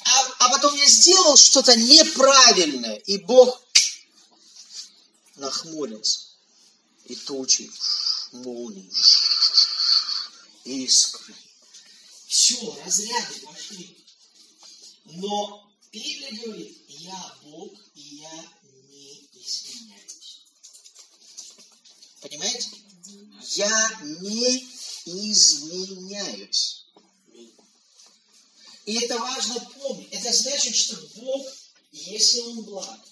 [0.04, 3.62] А, а потом я сделал что-то неправильное, и Бог
[5.42, 6.28] нахмурился,
[7.06, 7.70] и тучи,
[8.32, 8.90] молнии,
[10.64, 11.36] искры.
[12.28, 13.98] Все, разряды пошли.
[15.06, 18.46] Но Библия говорит, я Бог, и я
[18.90, 20.46] не изменяюсь.
[22.22, 22.70] Понимаете?
[23.56, 26.86] Я не изменяюсь.
[28.86, 30.10] И это важно помнить.
[30.12, 31.48] Это значит, что Бог,
[31.92, 33.11] если Он благ,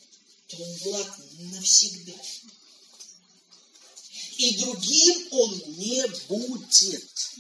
[0.50, 1.20] то он благ
[1.54, 2.14] навсегда.
[4.38, 7.32] И другим он не будет.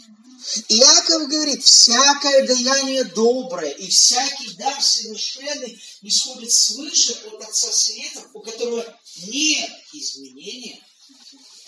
[0.68, 8.42] Иаков говорит, всякое даяние доброе и всякий дар совершенный исходит свыше от Отца Света, у
[8.42, 10.82] которого нет изменения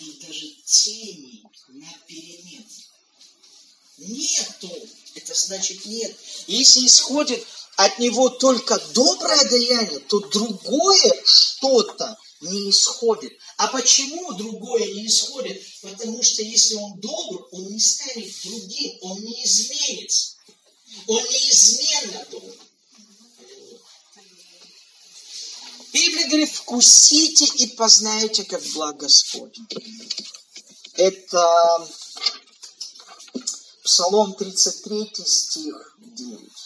[0.00, 2.64] и даже тени на перемен.
[3.98, 4.70] Нету.
[5.14, 6.16] Это значит нет.
[6.46, 13.32] Если исходит от него только доброе даяние, то другое что-то не исходит.
[13.56, 15.62] А почему другое не исходит?
[15.80, 20.36] Потому что если он добр, он не станет другим, он не изменится.
[21.06, 22.54] Он неизменно добр.
[25.92, 29.58] Библия говорит, вкусите и познайте, как благ Господь.
[30.94, 31.88] Это
[33.82, 36.61] Псалом 33 стих 9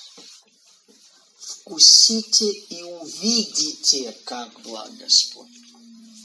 [1.67, 5.49] вкусите и увидите, как благ Господь.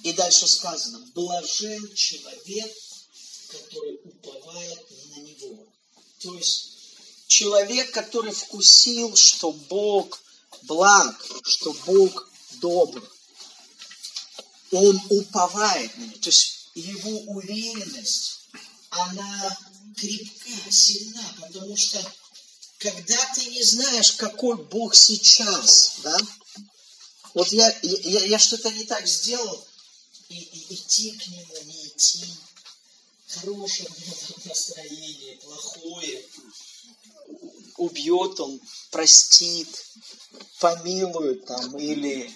[0.03, 2.71] И дальше сказано, блажен человек,
[3.49, 4.79] который уповает
[5.09, 5.65] на Него.
[6.19, 6.69] То есть
[7.27, 10.21] человек, который вкусил, что Бог
[10.63, 12.29] благ, что Бог
[12.61, 13.03] добр,
[14.71, 16.17] он уповает на него.
[16.19, 18.41] То есть его уверенность,
[18.91, 19.57] она
[19.97, 21.99] крепка, сильна, потому что
[22.81, 26.17] когда ты не знаешь, какой Бог сейчас, да,
[27.35, 29.67] вот я, я, я что-то не так сделал,
[30.29, 32.25] и, и идти к Нему, не идти,
[33.27, 36.25] хорошее у него там настроение, плохое,
[37.77, 38.59] убьет он,
[38.89, 39.69] простит,
[40.59, 42.33] помилует там, или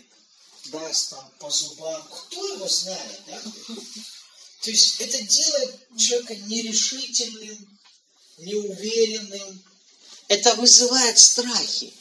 [0.65, 3.41] даст там по зубам, кто его знает, да?
[4.61, 7.79] То есть это делает человека нерешительным,
[8.37, 9.63] неуверенным.
[10.27, 11.93] Это вызывает страхи.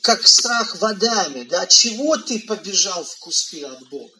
[0.00, 1.66] Как страх водами, да?
[1.66, 4.12] Чего ты побежал в кусты от Бога?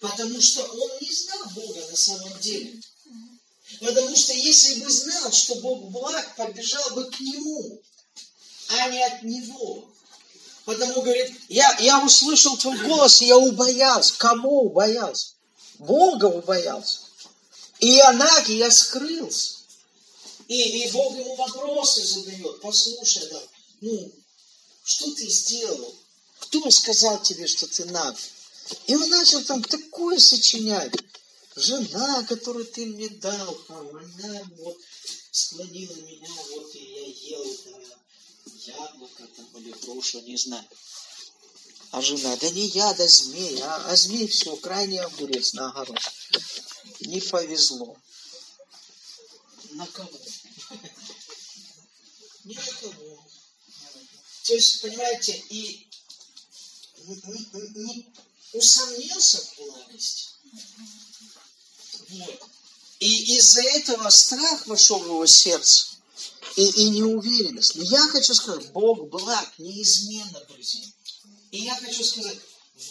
[0.00, 2.80] Потому что он не знал Бога на самом деле.
[3.80, 7.80] Потому что если бы знал, что Бог благ, побежал бы к Нему,
[8.68, 9.88] а не от Него.
[10.64, 14.14] Потому говорит, я, я услышал твой голос, и я убоялся.
[14.18, 15.34] Кому убоялся?
[15.78, 17.00] Бога убоялся.
[17.78, 19.55] И Анаки я скрылся.
[20.48, 22.60] И, и Бог ему вопросы задает.
[22.60, 23.42] Послушай, да,
[23.80, 24.12] ну,
[24.84, 25.94] что ты сделал?
[26.40, 28.16] Кто сказал тебе, что ты наг?
[28.86, 30.92] И он начал там такое сочинять.
[31.56, 34.76] Жена, которую ты мне дал, там, она вот
[35.30, 37.96] склонила меня, вот и я ел это
[38.66, 40.64] яблоко там или грушу, не знаю.
[41.92, 45.98] А жена, да не я, да змей, а, а змей все, крайний огурец на огород.
[47.00, 47.96] Не повезло.
[49.76, 50.18] На кого?
[52.44, 53.26] Ни на кого.
[54.44, 55.86] То есть, понимаете, и
[57.06, 58.06] не,
[58.54, 60.28] усомнился в благости.
[62.08, 62.42] Вот.
[63.00, 65.88] И из-за этого страх вошел в его сердце
[66.56, 67.74] и, и неуверенность.
[67.74, 70.86] Но я хочу сказать, Бог благ, неизменно, друзья.
[71.50, 72.38] И я хочу сказать,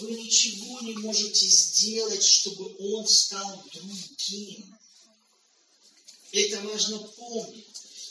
[0.01, 4.77] вы ничего не можете сделать, чтобы Он стал другим.
[6.35, 7.65] Это важно помнить.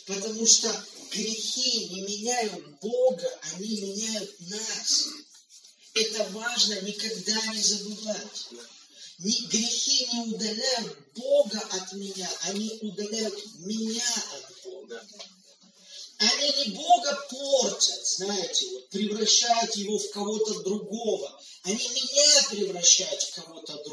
[0.07, 5.09] Потому что грехи не меняют Бога, они меняют нас.
[5.93, 8.47] Это важно никогда не забывать.
[9.19, 15.07] Грехи не удаляют Бога от меня, они удаляют меня от Бога.
[16.19, 21.43] Они не Бога портят, знаете, вот, превращают его в кого-то другого.
[21.65, 23.84] Они меня превращают в кого-то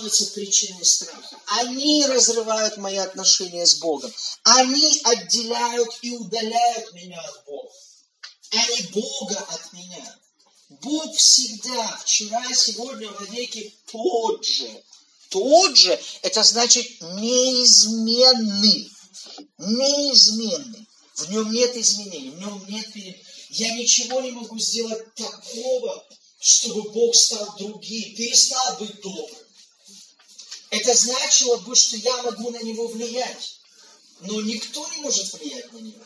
[0.00, 1.36] становятся причиной страха.
[1.46, 4.12] Они разрывают мои отношения с Богом.
[4.44, 7.70] Они отделяют и удаляют меня от Бога
[8.52, 10.18] не Бога от меня.
[10.82, 14.82] Бог всегда, вчера, сегодня, веки тот же.
[15.28, 18.90] Тот же, это значит неизменный.
[19.58, 20.86] Неизменный.
[21.14, 23.20] В нем нет изменений, в нем нет перемен.
[23.50, 26.04] Я ничего не могу сделать такого,
[26.40, 29.49] чтобы Бог стал другим, перестал быть добрым.
[30.70, 33.60] Это значило бы, что я могу на него влиять.
[34.20, 36.04] Но никто не может влиять на него.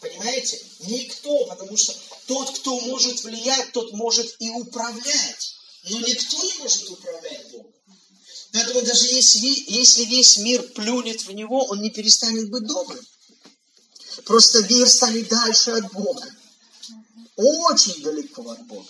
[0.00, 0.60] Понимаете?
[0.80, 1.94] Никто, потому что
[2.26, 5.54] тот, кто может влиять, тот может и управлять.
[5.84, 7.72] Но никто не может управлять Богом.
[8.52, 13.04] Поэтому даже если, если весь мир плюнет в него, он не перестанет быть добрым.
[14.24, 16.28] Просто мир станет дальше от Бога.
[17.36, 18.88] Очень далеко от Бога.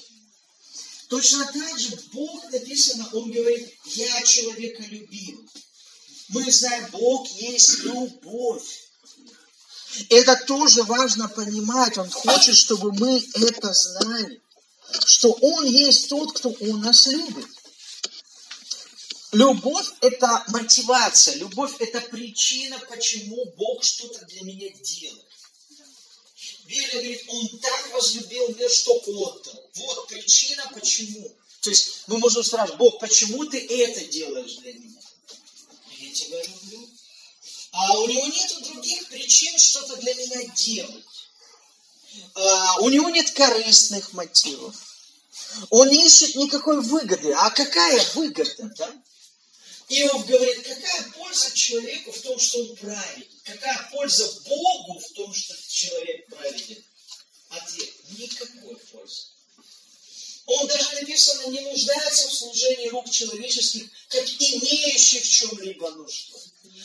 [1.13, 5.47] Точно так же Бог написано, Он говорит, я человека любил.
[6.31, 8.89] Мы знаем, Бог есть любовь.
[10.09, 11.99] Это тоже важно понимать.
[11.99, 14.41] Он хочет, чтобы мы это знали.
[15.05, 17.49] Что Он есть тот, кто У нас любит.
[19.33, 21.35] Любовь– это мотивация.
[21.35, 25.27] Любовь– это причина, почему Бог что-то для меня делает.
[26.67, 29.71] Библия говорит, Он так возлюбил мир, что отдал.
[29.75, 31.35] Вот причина, почему.
[31.61, 35.01] То есть мы можем спрашивать, Бог, почему ты это делаешь для меня?
[35.99, 36.89] Я тебя люблю
[37.73, 41.05] а у него нет других причин что-то для меня делать.
[42.35, 44.77] А, у него нет корыстных мотивов.
[45.71, 47.33] Он не ищет никакой выгоды.
[47.33, 49.03] А какая выгода, да?
[49.95, 53.27] Иов говорит, какая польза человеку в том, что он праведен?
[53.45, 56.83] Какая польза Богу в том, что человек праведен?
[57.51, 59.27] Ответ– никакой пользы.
[60.47, 66.41] Он даже написано, не нуждается в служении рук человеческих, как имеющий в чем-либо нужду.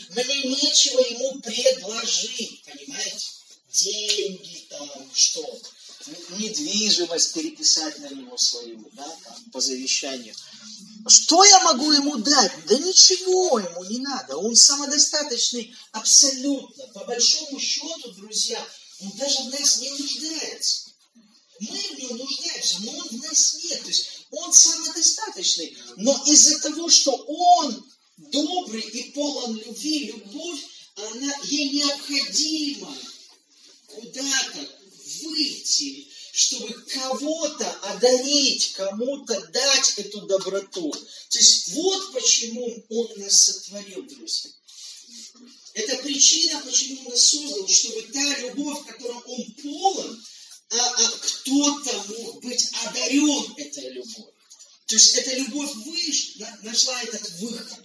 [0.09, 3.27] Мне нечего ему предложить, понимаете?
[3.71, 5.59] Деньги там, что?
[6.37, 10.35] Недвижимость переписать на него свою, да, там, по завещанию.
[11.09, 12.51] Что я могу ему дать?
[12.67, 14.37] Да ничего ему не надо.
[14.37, 16.87] Он самодостаточный абсолютно.
[16.93, 18.63] По большому счету, друзья,
[19.01, 20.89] он даже в нас не нуждается.
[21.59, 23.81] Мы в нем нуждаемся, но он в нас нет.
[23.81, 25.77] То есть он самодостаточный.
[25.97, 27.85] Но из-за того, что он
[28.17, 30.59] добрый и полон любви, любовь,
[30.95, 32.95] она, ей необходимо
[33.87, 34.69] куда-то
[35.23, 36.06] выйти,
[36.38, 40.91] чтобы кого-то одарить, кому-то дать эту доброту.
[40.91, 44.51] То есть вот почему Он нас сотворил, друзья.
[45.73, 50.23] Это причина, почему Он нас создал, чтобы та любовь, которой Он полон,
[50.69, 54.33] а, а кто-то мог быть одарен этой любовью.
[54.85, 57.79] То есть эта любовь вышла, нашла этот выход.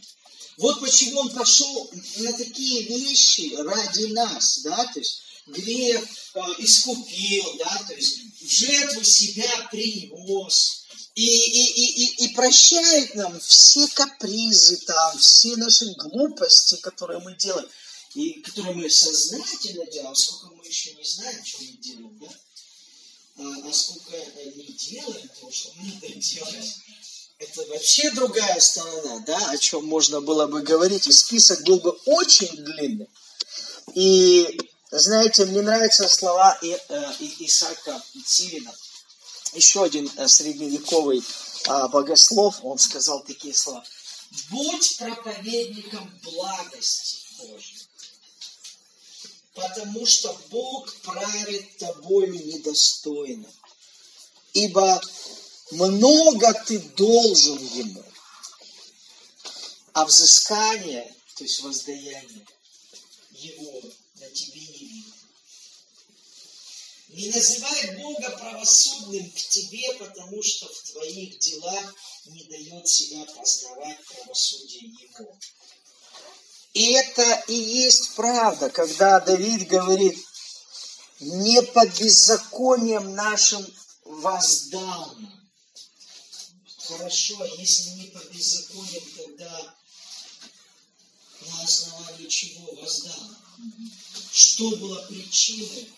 [0.59, 6.03] Вот почему он пошел на такие вещи ради нас, да, то есть грех
[6.35, 10.87] э, искупил, да, то есть в жертву себя принес.
[11.15, 17.37] И, и, и, и, и прощает нам все капризы там, все наши глупости, которые мы
[17.37, 17.69] делаем,
[18.15, 22.29] и которые мы сознательно делаем, сколько мы еще не знаем, что мы делаем, да?
[23.39, 24.17] А, а сколько
[24.57, 26.77] не делаем то, что надо делать.
[27.39, 31.91] Это вообще другая сторона, да, о чем можно было бы говорить, и список был бы
[32.07, 33.09] очень длинный.
[33.95, 34.59] И
[34.99, 38.75] знаете, мне нравятся слова и, э, Исаака Цивина.
[39.55, 41.23] Еще один э, средневековый
[41.65, 43.83] э, богослов, он сказал такие слова.
[44.51, 47.89] Будь проповедником благости Божьей,
[49.55, 53.49] потому что Бог правит тобою недостойно,
[54.53, 55.01] ибо
[55.71, 58.05] много ты должен Ему,
[59.95, 62.47] а взыскание, то есть воздаяние
[63.31, 63.83] Его
[64.23, 65.15] на тебе не видно.
[67.09, 71.95] Не называй Бога правосудным к тебе, потому что в твоих делах
[72.27, 75.37] не дает себя познавать правосудие Его.
[76.73, 80.19] И это и есть правда, когда Давид говорит,
[81.21, 83.67] не по беззакониям нашим
[84.05, 85.15] воздал.
[86.79, 89.75] Хорошо, а если не по беззакониям, тогда
[91.49, 93.31] на основании чего воздал?
[94.33, 95.89] Что было причиной,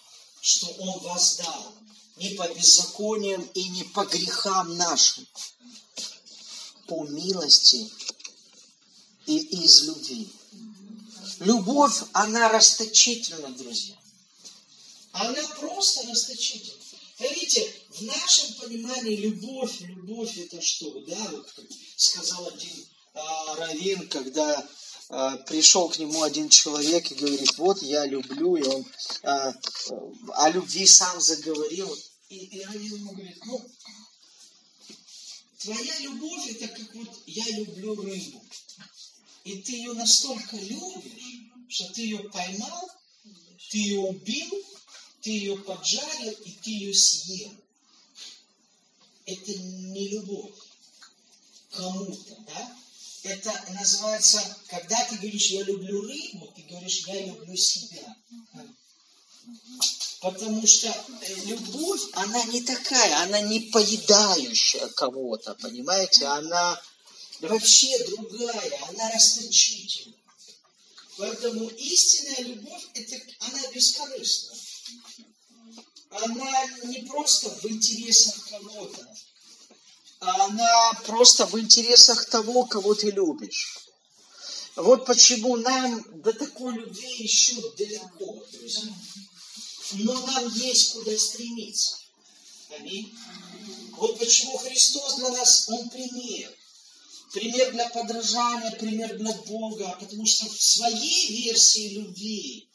[0.40, 1.74] что Он воздал?
[2.16, 5.26] Не по беззакониям и не по грехам нашим,
[6.86, 7.90] по милости
[9.26, 10.28] и из любви.
[11.40, 13.96] Любовь, она расточительна, друзья.
[15.12, 16.78] Она просто расточительна.
[17.18, 20.90] Видите, в нашем понимании любовь, любовь это что?
[21.06, 21.64] Да, вот как
[21.96, 24.68] сказал один а, раввин, когда
[25.46, 28.84] пришел к нему один человек и говорит, вот я люблю, и он
[29.22, 29.54] а,
[30.34, 31.96] о любви сам заговорил.
[32.28, 33.64] И, и Равин ему говорит, ну,
[35.58, 38.42] твоя любовь это как вот я люблю рыбу.
[39.44, 42.90] И ты ее настолько любишь, что ты ее поймал,
[43.70, 44.64] ты ее убил,
[45.20, 47.52] ты ее поджарил и ты ее съел.
[49.26, 50.54] Это не любовь
[51.70, 52.76] кому-то, да?
[53.24, 58.16] Это называется, когда ты говоришь, я люблю рыбу, ты говоришь, я люблю себя.
[60.20, 66.26] Потому что э, любовь, она не такая, она не поедающая кого-то, понимаете?
[66.26, 66.80] Она
[67.40, 70.18] вообще другая, она расточительная.
[71.16, 74.56] Поэтому истинная любовь, это, она бескорыстна.
[76.10, 79.16] Она не просто в интересах кого-то,
[80.26, 83.78] она просто в интересах того, кого ты любишь.
[84.76, 88.42] Вот почему нам до такой любви еще далеко.
[89.92, 91.96] Но нам есть куда стремиться.
[92.76, 93.14] Аминь.
[93.92, 96.50] Вот почему Христос для нас, Он пример.
[97.32, 102.68] Пример для подражания, пример для Бога, потому что в своей версии любви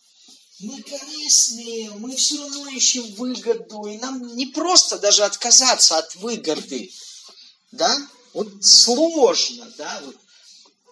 [0.59, 6.91] мы корыстные, мы все равно ищем выгоду, и нам не просто даже отказаться от выгоды
[7.71, 10.17] да, вот сложно, да, вот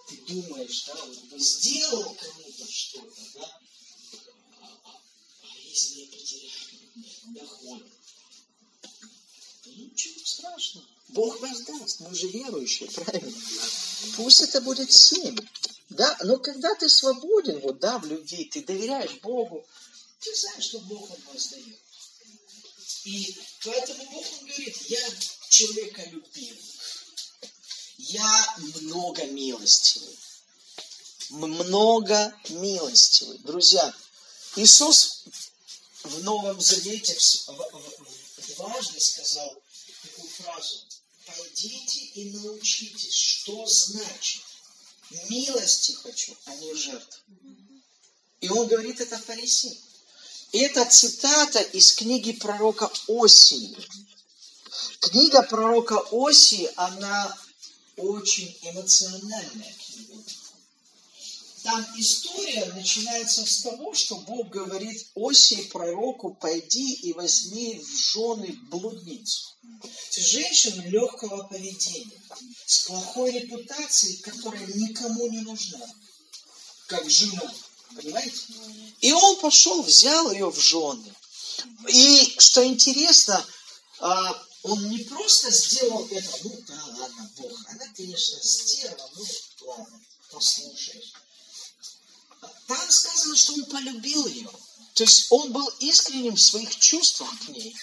[0.08, 3.60] ты думаешь, да, вот сделал кому-то что-то, да,
[4.62, 5.02] а, а,
[5.44, 6.52] а если я потеряю
[7.28, 7.84] доход?
[9.66, 10.88] Да ничего страшного.
[11.10, 13.34] Бог воздаст, мы же верующие, правильно?
[14.18, 15.38] Пусть это будет семь.
[15.90, 19.66] Да, но когда ты свободен, вот, да, в любви, ты доверяешь Богу,
[20.20, 21.80] ты знаешь, что Бог он воздает.
[23.08, 25.10] И поэтому Бог он говорит, я
[25.48, 26.62] человеколюбивый.
[28.00, 30.20] Я много милостивый.
[31.30, 33.38] Много милостивый.
[33.40, 33.96] Друзья,
[34.58, 35.24] Иисус
[36.04, 37.18] в Новом Завете
[38.58, 39.56] дважды сказал
[40.02, 40.84] такую фразу.
[41.26, 44.44] пойдите и научитесь, что значит
[45.30, 47.24] милости хочу, а не жертв.
[48.42, 49.78] И он говорит это фарисеям.
[50.54, 53.76] Это цитата из книги пророка Осии.
[55.02, 57.38] Книга пророка Осии, она
[57.98, 60.24] очень эмоциональная книга.
[61.64, 68.58] Там история начинается с того, что Бог говорит Осии пророку, пойди и возьми в жены
[68.70, 69.50] блудницу.
[70.12, 72.22] Женщину легкого поведения,
[72.66, 75.86] с плохой репутацией, которая никому не нужна,
[76.88, 77.54] как жена.
[77.96, 78.38] Понимаете?
[79.02, 81.14] И он пошел, взял ее в жены.
[81.88, 83.44] И что интересно,
[84.00, 89.26] а, он не просто сделал это, ну да, ладно, Бог, она, конечно, стерва, ну
[89.62, 91.14] ладно, послушаешь.
[92.68, 94.52] Там сказано, что он полюбил ее.
[94.94, 97.76] То есть он был искренним в своих чувствах к ней.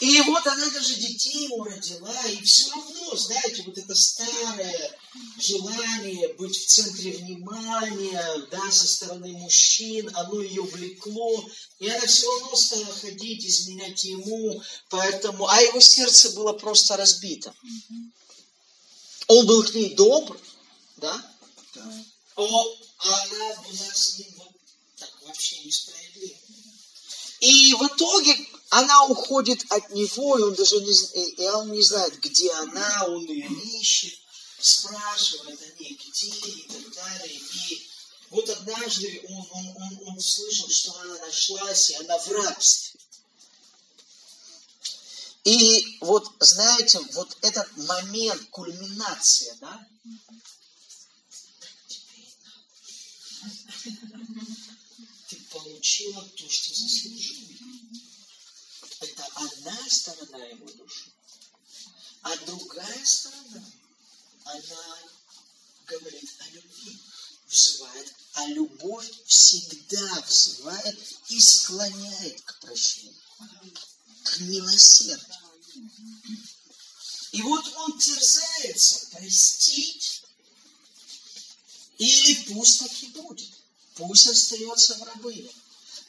[0.00, 4.98] И вот она даже детей ему родила, и все равно, знаете, вот это старое
[5.38, 11.44] желание быть в центре внимания, да, со стороны мужчин, оно ее влекло,
[11.78, 17.54] и она все равно стала ходить, изменять ему, поэтому, а его сердце было просто разбито.
[19.28, 20.40] Он был к ней добр,
[20.96, 21.34] да?
[21.74, 22.04] да.
[22.36, 24.52] О, а она была с ним вот
[24.98, 26.36] так вообще несправедлива.
[27.40, 28.36] И в итоге
[28.70, 30.92] она уходит от него, и он даже не,
[31.32, 33.48] и он не знает, где она, он ее
[33.80, 34.16] ищет,
[34.60, 37.34] спрашивает о ней, где и так далее.
[37.36, 37.90] И
[38.30, 43.00] вот однажды он, он, он, он услышал, что она нашлась, и она в рабстве.
[45.42, 49.88] И вот, знаете, вот этот момент, кульминация, да,
[55.28, 57.69] ты получила то, что заслужила.
[59.00, 61.10] Это одна сторона его души.
[62.22, 63.64] А другая сторона,
[64.44, 64.98] она
[65.86, 67.00] говорит о любви,
[67.48, 70.98] взывает, а любовь всегда взывает
[71.28, 73.14] и склоняет к прощению,
[74.24, 75.50] к милосердию.
[77.32, 80.22] И вот он терзается простить,
[81.96, 83.50] или пусть так и будет.
[83.94, 85.50] Пусть остается в рабыне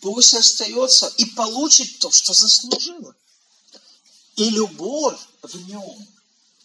[0.02, 3.16] пусть остается и получит то, что заслужила.
[4.36, 6.08] И любовь в нем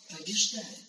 [0.09, 0.87] побеждает.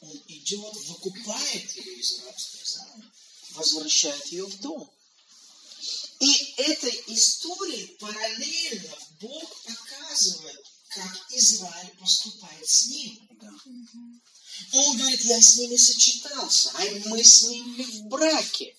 [0.00, 3.12] Он идет, выкупает ее из рабства заново,
[3.50, 4.90] возвращает ее в дом.
[6.20, 13.28] И этой истории параллельно Бог показывает, как Израиль поступает с ним.
[14.72, 18.74] Он говорит, я с ними сочетался, а мы с ними в браке.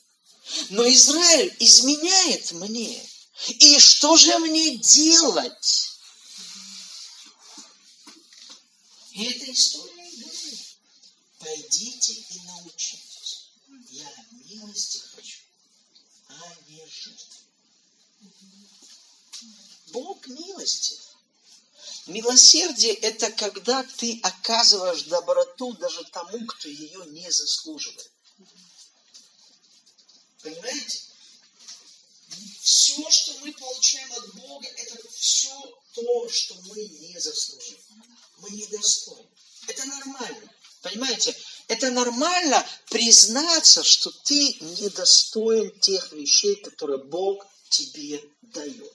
[0.70, 3.10] Но Израиль изменяет мне.
[3.50, 5.91] И что же мне делать?
[9.12, 10.60] И эта история говорит,
[11.39, 13.50] пойдите и научитесь.
[13.89, 15.39] Я милости хочу,
[16.30, 17.38] а не жертв.
[19.88, 21.00] Бог милости.
[22.08, 28.12] Милосердие– это когда ты оказываешь доброту даже тому, кто ее не заслуживает.
[30.42, 31.02] Понимаете?
[32.62, 37.80] Все, что мы получаем от Бога, это все то, что мы не заслужили.
[38.40, 39.30] Мы недостойны.
[39.68, 40.54] Это нормально.
[40.82, 41.36] Понимаете?
[41.68, 48.94] Это нормально признаться, что ты недостоин тех вещей, которые Бог тебе дает.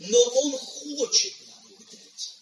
[0.00, 2.34] Но Он хочет нам их дать.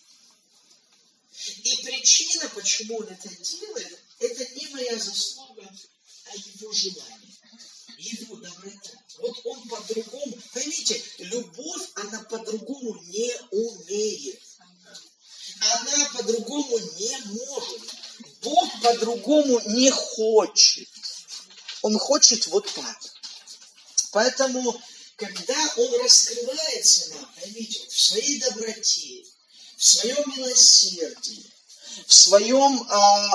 [1.63, 5.71] И причина, почему Он это делает, это не моя заслуга,
[6.27, 7.24] а Его желание
[8.13, 8.91] его доброта.
[9.19, 14.41] Вот он по-другому, поймите, любовь, она по-другому не умеет.
[15.61, 17.83] Она по-другому не может.
[18.43, 20.89] Бог по-другому не хочет.
[21.83, 22.99] Он хочет вот так.
[24.13, 24.81] Поэтому,
[25.17, 29.25] когда Он раскрывается нам, поймите, в своей доброте,
[29.77, 31.51] в своем милосердии,
[32.07, 33.31] в, своем, а,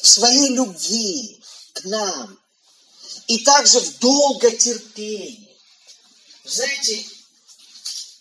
[0.00, 1.42] в своей любви
[1.74, 2.38] к нам,
[3.26, 5.56] и также в долготерпении.
[6.44, 7.04] Знаете,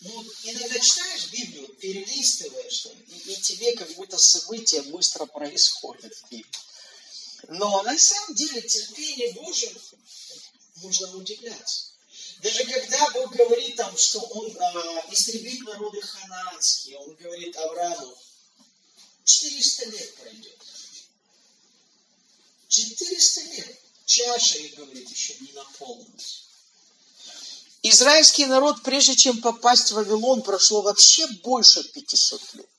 [0.01, 6.51] ну, иногда читаешь Библию, перелистываешь, и, и тебе как будто события быстро происходят в Библии.
[7.49, 9.71] Но на самом деле терпение Божье
[10.77, 11.91] можно удивляться.
[12.41, 18.15] Даже когда Бог говорит там, что Он а, истребит народы хананские, Он говорит Аврааму,
[19.23, 20.57] 400 лет пройдет.
[22.67, 26.43] 400 лет чаша, и говорит, еще не наполнилась.
[27.83, 32.69] Израильский народ, прежде чем попасть в Вавилон, прошло вообще больше 500 лет.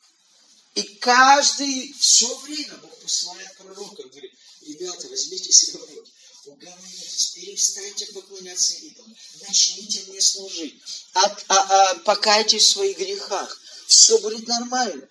[0.75, 6.11] И каждый, все время Бог посылает пророка, говорит, ребята, возьмите себя в руки,
[6.47, 9.17] угомонитесь, перестаньте поклоняться идолам,
[9.47, 10.75] начните мне служить,
[11.15, 15.09] от, а, а, покайтесь в своих грехах, все будет нормально.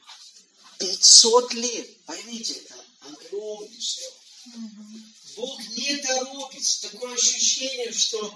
[0.78, 4.14] 500 лет, поймите, это огромный срок.
[5.36, 6.90] Бог не торопится.
[6.90, 8.34] Такое ощущение, что,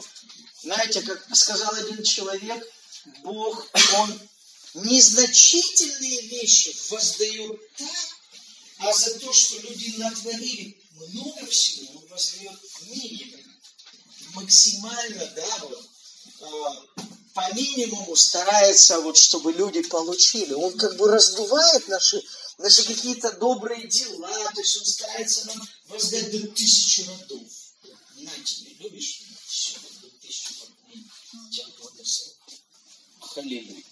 [0.64, 2.68] знаете, как сказал один человек,
[3.24, 4.20] Бог, Он
[4.76, 7.89] незначительные вещи воздает так,
[8.80, 10.78] а за то, что люди натворили
[11.08, 13.41] много всего, Он воздает минимум.
[14.34, 15.89] Максимально, да, вот,
[16.41, 20.54] э, по минимуму старается, вот, чтобы люди получили.
[20.54, 22.22] Он как бы раздувает наши,
[22.60, 27.41] наши какие-то добрые дела, то есть он старается нам воздать до тысячи родов.
[28.18, 29.22] На тебе, любишь?
[29.47, 30.53] Все, до тысячи
[31.51, 32.36] тебя благословил.
[33.22, 33.84] Халилуя.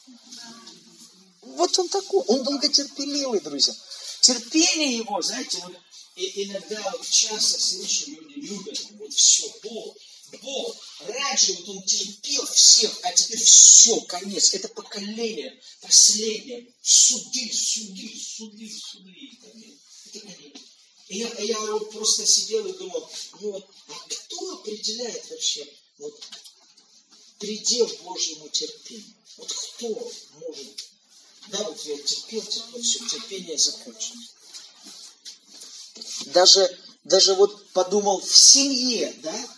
[1.41, 3.73] Вот он такой, он долготерпеливый, друзья.
[4.21, 5.73] Терпение его, знаете, вот
[6.17, 9.95] и иногда часто слышу, люди любят, вот все, Бог,
[10.41, 10.75] Бог,
[11.07, 14.53] раньше вот он терпел всех, а теперь все, конец.
[14.53, 16.67] Это поколение последнее.
[16.81, 19.77] Суды, суды, суды, суды.
[20.07, 20.61] Это конец.
[21.07, 23.09] И я, я вот просто сидел и думал,
[23.39, 25.65] ну а кто определяет вообще
[25.99, 26.21] вот,
[27.39, 29.15] предел Божьему терпению?
[29.37, 30.89] Вот кто может?
[31.47, 34.33] Да, вот я терпел, терпел, все, терпение закончилось.
[36.25, 39.56] Даже, даже вот подумал в семье, да,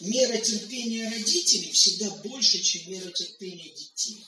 [0.00, 4.24] мера терпения родителей всегда больше, чем мера терпения детей.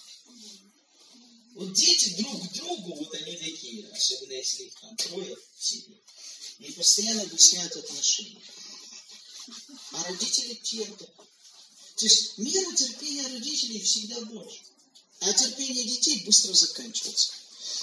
[1.55, 5.99] Вот дети друг к другу, вот они такие, особенно если их там трое в семье,
[6.61, 8.43] они постоянно выясняют отношения.
[9.93, 11.11] А родители терпят.
[11.97, 14.61] То есть мера терпения родителей всегда больше.
[15.21, 17.33] А терпение детей быстро заканчивается.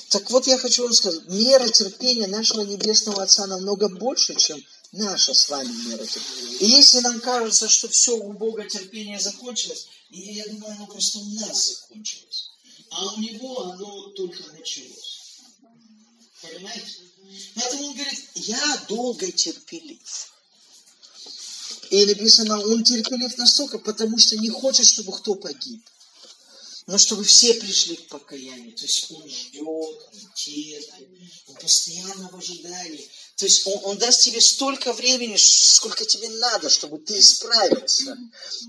[0.09, 4.63] Так вот я хочу вам сказать, мера терпения нашего Небесного Отца намного больше, чем
[4.95, 6.57] наша с вами мера терпения.
[6.59, 11.25] И если нам кажется, что все у Бога терпение закончилось, я думаю, оно просто у
[11.25, 12.51] нас закончилось.
[12.91, 15.41] А у него оно только началось.
[16.41, 16.85] Понимаете?
[17.55, 20.31] Поэтому он говорит, я долго терпелив.
[21.89, 25.83] И написано, он терпелив настолько, потому что не хочет, чтобы кто погиб
[26.87, 28.75] но чтобы все пришли к покаянию.
[28.75, 30.93] То есть он ждет, он терпит,
[31.47, 33.09] он постоянно в ожидании.
[33.37, 38.17] То есть он, он даст тебе столько времени, сколько тебе надо, чтобы ты исправился,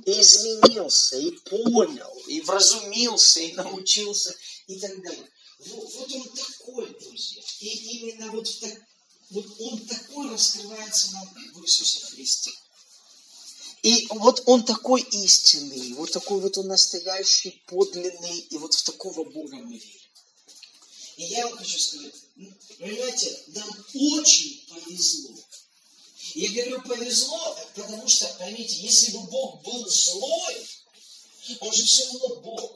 [0.07, 4.35] и изменился, и понял, и вразумился, и научился,
[4.67, 5.31] и так далее.
[5.59, 7.43] Вот, вот он такой, друзья.
[7.61, 8.73] И именно вот, так,
[9.31, 12.51] вот он такой раскрывается нам в Иисусе Христе.
[13.83, 19.25] И вот он такой истинный, вот такой вот он настоящий, подлинный, и вот в такого
[19.25, 20.01] Бога мы верим.
[21.17, 25.35] И я вам хочу сказать, ну, понимаете, нам очень повезло.
[26.35, 30.67] Я говорю повезло, потому что, поймите, если бы Бог был злой,
[31.61, 32.73] он же все равно Бог.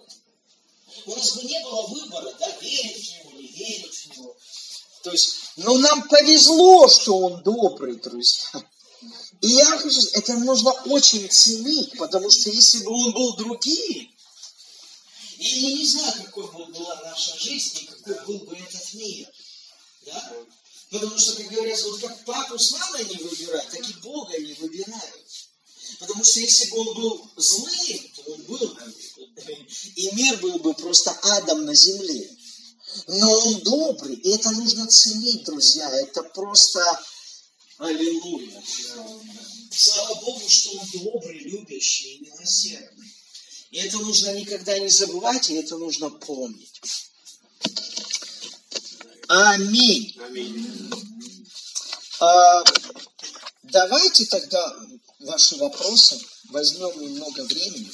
[1.07, 4.37] У нас бы не было выбора, да, верить в Него, не верить в Него.
[5.03, 8.65] То есть, но нам повезло, что Он добрый, друзья.
[9.41, 14.11] И я хочу сказать, это нужно очень ценить, потому что если бы он был другим,
[15.39, 19.27] и я не знаю, какой бы была наша жизнь, и какой был бы этот мир.
[20.07, 20.33] Да?
[20.91, 24.53] Потому что, как говорят, вот как папу с мамой не выбирают, так и Бога не
[24.55, 25.27] выбирают.
[25.99, 28.95] Потому что если бы он был злым, то он был бы,
[29.97, 32.37] и мир был бы просто адом на земле.
[33.07, 35.89] Но он добрый, и это нужно ценить, друзья.
[35.91, 36.81] Это просто
[37.81, 38.63] Аллилуйя.
[39.71, 43.11] Слава Богу, что Он добрый, любящий и милосердный.
[43.71, 46.83] И это нужно никогда не забывать, и это нужно помнить.
[49.29, 50.15] Аминь.
[50.21, 50.91] Аминь.
[52.21, 52.65] А,
[53.63, 54.77] давайте тогда
[55.21, 56.21] ваши вопросы
[56.51, 57.91] возьмем немного времени.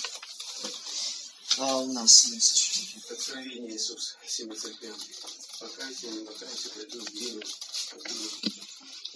[1.58, 2.96] А у нас есть.
[3.08, 4.98] Откровение Иисуса, всеми церквям.
[5.60, 7.40] Покайте, не покайте, придут дни,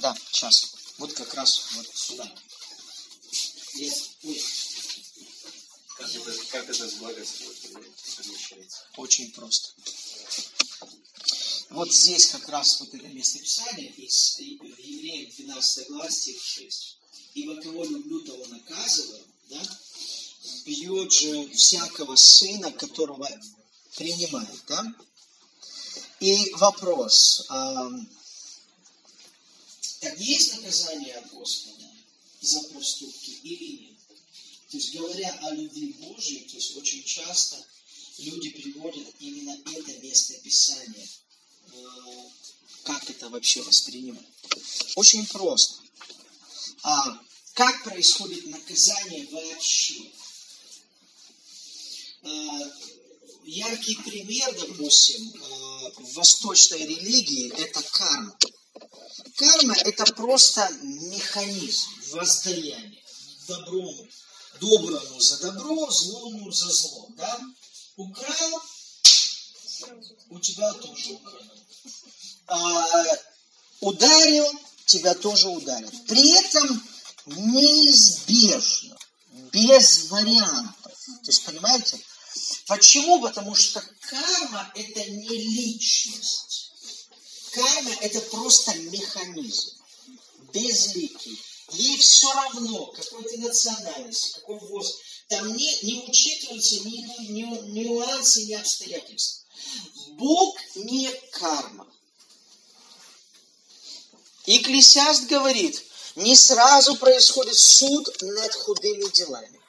[0.01, 0.75] да, сейчас.
[0.99, 2.33] Вот как раз вот сюда.
[3.75, 4.11] Есть.
[4.25, 4.43] Ой.
[5.97, 7.47] Как это, как это с благостью
[7.97, 8.79] совмещается?
[8.97, 9.69] Очень просто.
[11.71, 16.97] Вот здесь как раз вот это местописание из Евреям 12 глава, стих 6.
[17.35, 19.63] «Ибо кого люблю, того наказываю, да?
[20.65, 23.29] бьет же всякого сына, которого
[23.97, 24.85] принимает, да?
[26.21, 27.47] И вопрос,
[30.01, 31.87] так есть наказание от Господа
[32.41, 33.97] за проступки или нет?
[34.71, 37.65] То есть, говоря о любви Божьей, то есть очень часто
[38.19, 41.09] люди приводят именно это место Писания
[42.85, 44.27] как это вообще воспринимать?
[44.97, 45.81] Очень просто.
[46.83, 47.21] А,
[47.55, 50.11] как происходит наказание вообще?
[52.23, 52.61] А,
[53.45, 58.37] яркий пример, допустим, а, в восточной религии– это карма.
[59.37, 63.01] Карма– это просто механизм воздаяния
[63.51, 64.09] доброму,
[64.61, 67.09] доброму за добро, злому за зло.
[67.17, 67.41] Да?
[67.97, 68.63] Украл,
[70.31, 71.41] у тебя тоже украл.
[72.47, 73.05] А,
[73.81, 74.47] ударил,
[74.87, 75.93] тебя тоже ударят.
[76.07, 76.83] При этом
[77.27, 78.97] неизбежно,
[79.53, 80.93] без вариантов.
[81.25, 81.99] То есть, понимаете?
[82.67, 83.21] Почему?
[83.21, 86.50] Потому что карма– это не личность.
[87.53, 89.73] Карма– это просто механизм,
[90.53, 91.39] безликий.
[91.73, 94.99] Ей все равно, какой ты национальности, какой возраст.
[95.29, 96.97] Там не, не учитываются ни,
[97.29, 99.45] ни, ни нюансы, ни обстоятельства.
[100.11, 101.87] Бог не карма.
[104.47, 105.85] Екклесиаст говорит,
[106.17, 109.61] не сразу происходит суд над худыми делами.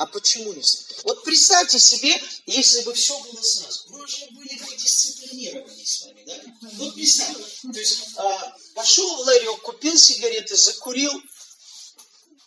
[0.00, 1.02] А почему не сразу?
[1.04, 3.82] Вот представьте себе, если бы все было сразу.
[3.90, 6.68] Мы уже были бы дисциплинированы с вами, да?
[6.78, 7.44] Вот представьте.
[7.70, 11.12] То есть а, пошел в ларек, купил сигареты, закурил,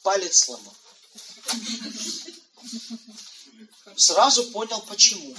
[0.01, 0.76] палец сломал.
[3.97, 5.36] Сразу понял почему.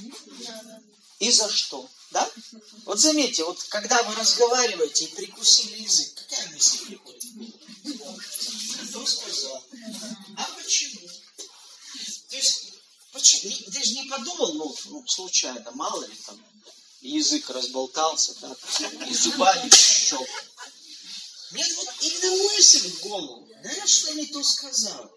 [1.19, 1.91] И за что.
[2.13, 2.31] Да?
[2.85, 7.14] Вот заметьте, вот когда вы разговариваете и прикусили язык, какая мысль приходит?
[13.25, 13.71] Почему?
[13.73, 16.39] Ты же не подумал, ну, ну, случайно, мало ли там,
[17.01, 18.55] язык разболтался, да,
[19.09, 20.29] и зубами щелкнул.
[21.53, 23.49] Нет, вот именно мысль в голову.
[23.63, 25.11] Да, что не то сказал.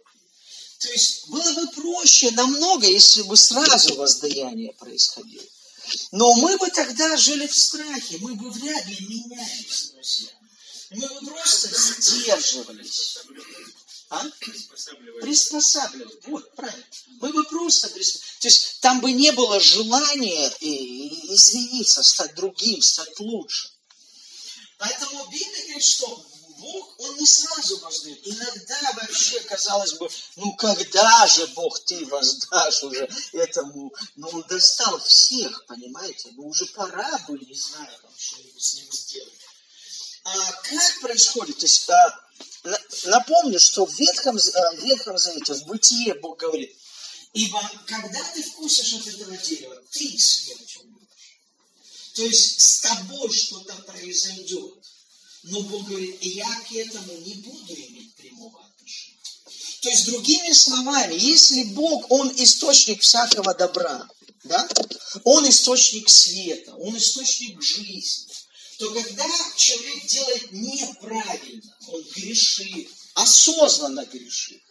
[0.80, 5.44] То есть было бы проще намного, если бы сразу воздаяние происходило.
[6.12, 10.30] Но мы бы тогда жили в страхе, мы бы вряд ли менялись, друзья.
[10.92, 13.18] Мы бы просто сдерживались.
[14.10, 14.24] А?
[15.22, 16.26] Приспосабливать.
[16.28, 16.86] Вот, правильно.
[17.20, 18.40] Мы бы просто приспосабливать.
[18.40, 23.70] То есть там бы не было желания извиниться, стать другим, стать лучше.
[24.78, 26.26] Поэтому Библия говорит, что
[26.60, 28.20] Бог, Он не сразу воздает.
[28.26, 33.94] Иногда вообще, казалось бы, ну когда же Бог ты воздашь уже этому?
[34.16, 36.30] Ну Он достал всех, понимаете?
[36.34, 39.34] Ну уже пора бы, не знаю, там что-нибудь с ним сделать.
[40.24, 41.58] А как происходит?
[41.58, 42.27] То есть, а,
[43.06, 46.76] напомню, что в Ветхом, а, в Ветхом Завете, в Бытие Бог говорит,
[47.34, 51.42] ибо когда ты вкусишь от этого дерева, ты смерть умрешь.
[52.14, 54.74] То есть с тобой что-то произойдет.
[55.44, 59.18] Но Бог говорит, я к этому не буду иметь прямого отношения.
[59.82, 64.08] То есть, другими словами, если Бог, Он источник всякого добра,
[64.44, 64.68] да?
[65.24, 68.34] Он источник света, Он источник жизни,
[68.78, 69.26] то когда
[69.56, 74.62] человек делает неправильно, он грешит, осознанно грешит,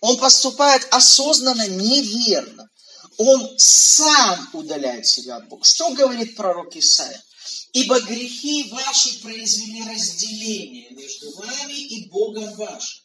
[0.00, 2.68] он поступает осознанно неверно,
[3.16, 5.64] он сам удаляет себя от Бога.
[5.64, 7.22] Что говорит пророк Исаия?
[7.72, 13.02] Ибо грехи ваши произвели разделение между вами и Богом вашим.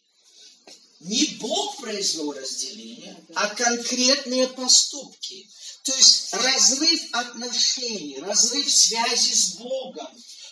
[0.99, 5.49] Не Бог произвел разделение, а конкретные поступки.
[5.83, 10.07] То есть разрыв отношений, разрыв связи с Богом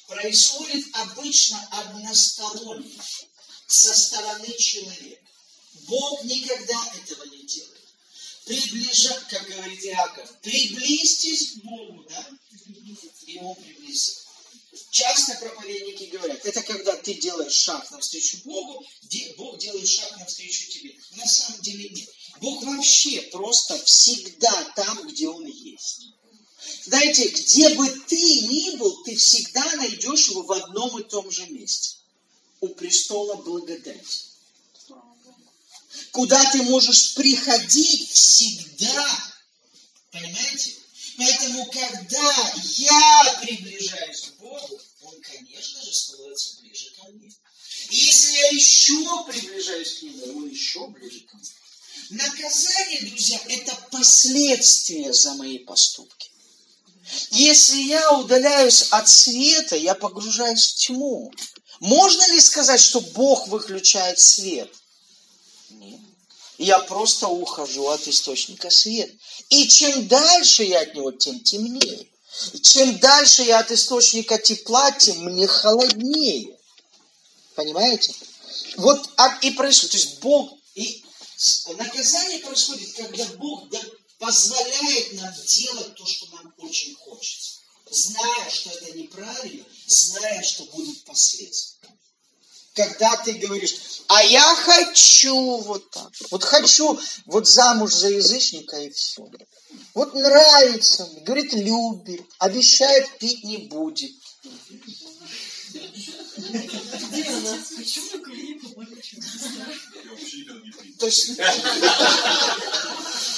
[0.08, 3.00] происходит обычно односторонне,
[3.68, 5.22] со стороны человека.
[5.88, 7.74] Бог никогда этого не делает.
[8.46, 12.30] Приближа, как говорит Иаков, приблизьтесь к Богу, да?
[13.26, 14.22] И Он приблизится.
[14.90, 18.86] Часто проповедники говорят, это когда ты делаешь шаг навстречу Богу,
[19.38, 20.96] Бог делает шаг навстречу тебе.
[21.16, 22.10] На самом деле нет.
[22.40, 26.08] Бог вообще просто всегда там, где Он есть.
[26.84, 31.46] Знаете, где бы ты ни был, ты всегда найдешь его в одном и том же
[31.48, 31.98] месте.
[32.62, 34.28] У престола благодати.
[36.12, 39.34] Куда ты можешь приходить всегда.
[40.12, 40.74] Понимаете?
[41.18, 47.32] Поэтому, когда я приближаюсь к Богу, Он, конечно же, становится ближе ко мне.
[47.90, 51.50] И если я еще приближаюсь к Нему, Он еще ближе ко мне.
[52.10, 56.30] Наказание, друзья, это последствия за мои поступки.
[57.32, 61.32] Если я удаляюсь от света, я погружаюсь в тьму.
[61.80, 64.72] Можно ли сказать, что Бог выключает свет?
[65.70, 66.00] Нет.
[66.58, 69.14] Я просто ухожу от источника света.
[69.50, 72.08] И чем дальше я от него, тем темнее.
[72.54, 76.58] И чем дальше я от источника тепла, тем мне холоднее.
[77.56, 78.14] Понимаете?
[78.78, 79.10] Вот
[79.42, 79.92] и происходит.
[79.92, 81.04] То есть Бог, и
[81.78, 83.68] наказание происходит, когда Бог
[84.20, 86.27] позволяет нам делать то, что
[86.68, 87.60] очень хочется.
[87.90, 91.90] зная, что это неправильно, зная, что будут последствия.
[92.74, 93.76] Когда ты говоришь,
[94.08, 99.28] а я хочу вот так, вот хочу вот замуж за язычника и все.
[99.96, 104.12] Вот нравится, говорит, любит, обещает, пить не будет.
[111.00, 111.32] То есть...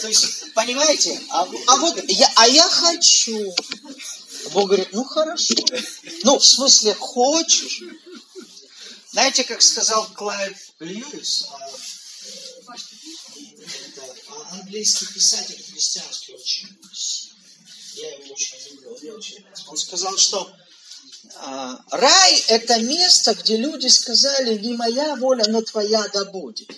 [0.00, 3.54] То есть, понимаете, а, а вот я, а я хочу.
[4.52, 5.54] Бог говорит, ну хорошо.
[6.24, 7.82] Ну, в смысле, хочешь.
[9.12, 11.70] Знаете, как сказал Клайв Льюис, а,
[12.74, 16.68] это, а, английский писатель христианский очень
[17.96, 19.44] я его очень люблю, мне очень.
[19.68, 20.50] Он сказал, что
[21.36, 26.70] а, рай– это место, где люди сказали, не моя воля, но твоя да будет.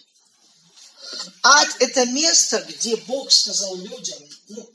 [1.42, 4.70] Ад– это место, где Бог сказал людям, ну,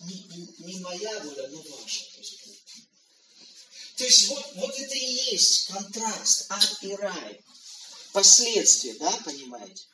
[0.00, 2.04] не, не, не моя воля, но ваша.
[3.96, 7.40] То есть вот, вот это и есть контраст, ад и рай.
[8.12, 9.84] Последствия, да, понимаете?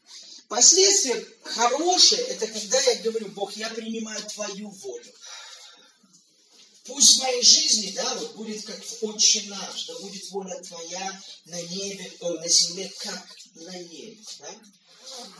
[0.48, 5.12] Последствия хорошие, это когда я говорю, Бог, я принимаю Твою волю.
[6.84, 11.22] Пусть в моей жизни, да, вот будет как в Отче наш, да будет воля Твоя
[11.46, 14.54] на небе, о, на земле, как на небе, да?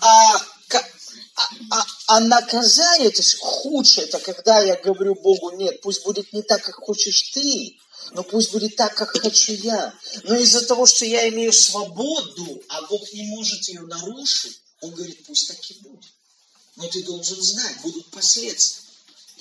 [0.01, 0.37] А,
[1.35, 6.33] а, а, а наказание, то есть худшее, это когда я говорю Богу, нет, пусть будет
[6.33, 7.79] не так, как хочешь ты,
[8.11, 9.95] но пусть будет так, как хочу я.
[10.25, 15.25] Но из-за того, что я имею свободу, а Бог не может ее нарушить, Он говорит,
[15.27, 16.05] пусть так и будет.
[16.77, 18.92] Но ты должен знать, будут последствия.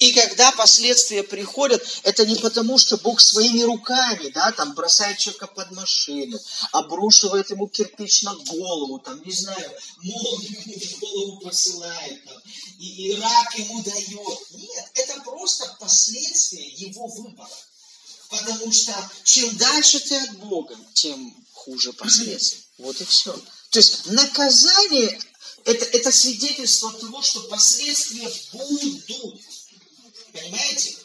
[0.02, 5.46] И когда последствия приходят, это не потому, что Бог своими руками, да, там бросает человека
[5.46, 6.40] под машину,
[6.72, 9.72] обрушивает ему кирпич на голову, там, не знаю,
[10.02, 12.36] молнию в голову посылает, там,
[12.80, 14.40] и, и рак ему дает.
[14.54, 17.52] Нет, это просто последствия его выбора.
[18.32, 22.60] Потому что чем дальше ты от Бога, тем хуже последствия.
[22.80, 23.34] Вот и все.
[23.70, 25.20] То есть наказание
[25.66, 29.06] это, это свидетельство того, что последствия будут.
[30.34, 30.96] Понимаете?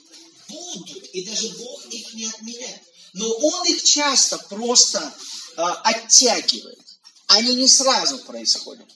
[0.48, 1.04] Будут.
[1.12, 2.82] И даже Бог их не отменяет.
[3.12, 5.00] Но Он их часто просто
[5.56, 6.78] э, оттягивает.
[7.26, 8.86] Они не сразу происходят.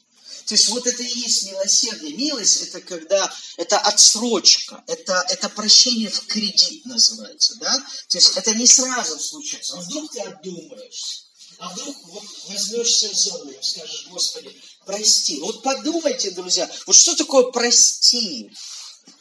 [0.51, 2.17] То есть вот это и есть милосердие.
[2.17, 7.55] Милость это когда это отсрочка, это, это прощение в кредит называется.
[7.61, 7.73] Да?
[8.09, 9.77] То есть это не сразу случается.
[9.77, 11.23] А вдруг ты отдумаешься?
[11.61, 15.39] А вдруг вот возьмешься за ум, скажешь, Господи, прости.
[15.41, 18.51] Вот подумайте, друзья, вот что такое прости?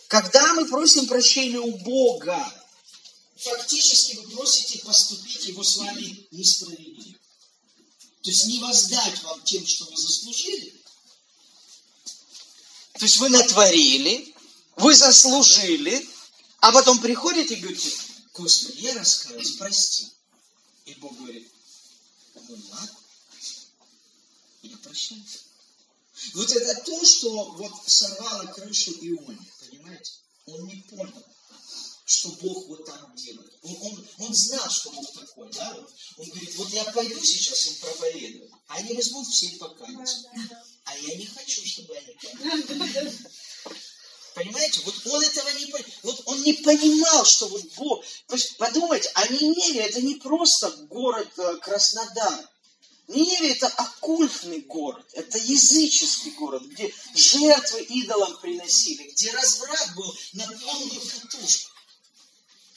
[0.10, 2.36] Когда мы просим прощения у Бога,
[3.38, 7.20] фактически вы просите поступить Его с вами несправедливо.
[8.24, 10.74] То есть не воздать вам тем, что вы заслужили,
[12.94, 14.34] то есть вы натворили,
[14.78, 16.10] вы заслужили,
[16.60, 17.96] а потом приходите и говорите,
[18.34, 20.08] Господи, я раскаялся, прости.
[20.86, 21.48] И Бог говорит,
[22.34, 22.98] ну ладно,
[24.64, 25.24] я прощаю.
[26.34, 29.40] Вот это то, что вот сорвало крышу Ионе,
[29.70, 30.12] понимаете?
[30.46, 31.24] Он не понял,
[32.06, 33.54] что Бог вот так делает.
[33.62, 35.74] Он, он, он знал, что Бог такой, да?
[35.76, 35.94] Вот.
[36.18, 40.30] Он говорит, вот я пойду сейчас им проповедую, а они возьмут все покаяться.
[40.86, 42.14] А я не хочу, чтобы они
[42.62, 43.20] покаялись.
[44.34, 44.82] Понимаете?
[44.86, 45.92] Вот он этого не понимал.
[46.04, 48.04] Вот он не понимал, что вот Бог...
[48.58, 52.49] Подумайте, а Ниневия это не просто город э, Краснодар.
[53.10, 60.46] Ниневия это оккультный город, это языческий город, где жертвы идолам приносили, где разврат был на
[60.46, 61.72] полную катушку.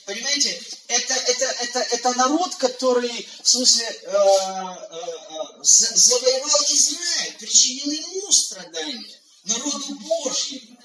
[0.06, 7.90] Понимаете, это, это, это, это народ, который, в смысле, э, э, э, завоевал Израиль, причинил
[7.90, 10.78] ему страдания, народу Божьему.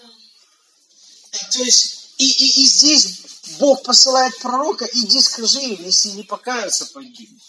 [1.52, 3.22] То есть, и, и, и здесь
[3.60, 7.42] Бог посылает пророка, иди скажи им, если не покаются, погибнут.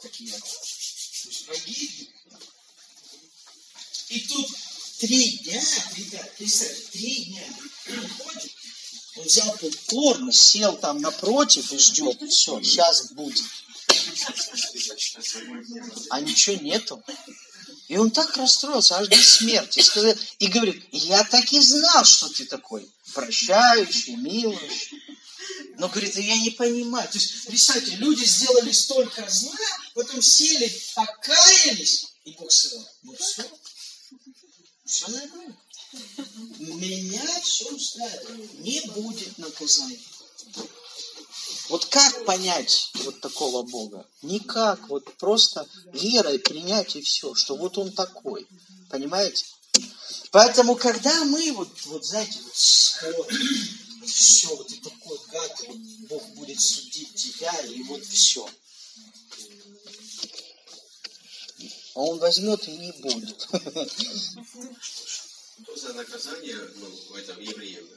[0.00, 0.65] Такие То
[1.26, 2.08] есть погибнут.
[4.08, 4.46] И тут
[4.98, 5.62] три дня,
[5.96, 6.36] ребят,
[6.92, 7.42] три дня
[7.84, 8.52] приходит,
[9.16, 12.22] он взял попкорн, сел там напротив и ждет.
[12.30, 13.42] Все, сейчас будет.
[16.10, 17.02] А ничего нету.
[17.88, 19.82] И он так расстроился, аж до смерти.
[20.38, 25.02] И говорит, я так и знал, что ты такой прощающий, милующий.
[25.78, 27.08] Но, говорит, я не понимаю.
[27.08, 29.54] То есть, представьте, люди сделали столько зла,
[29.94, 33.44] потом сели, покаялись, и Бог сказал, ну все,
[34.84, 35.56] все нормально.
[36.58, 38.60] Меня все устраивает.
[38.60, 39.98] Не будет наказания.
[41.68, 44.06] Вот как понять вот такого Бога?
[44.22, 48.46] Никак, вот просто верой принять и все, что вот Он такой.
[48.90, 49.44] Понимаете?
[50.30, 53.30] Поэтому, когда мы вот, вот знаете, вот
[54.06, 55.18] все, вот ты такой
[56.08, 58.48] Бог будет судить тебя, и вот все.
[61.94, 63.48] А он возьмет и не будет.
[64.80, 67.88] Что за наказание ну, в этом евреям?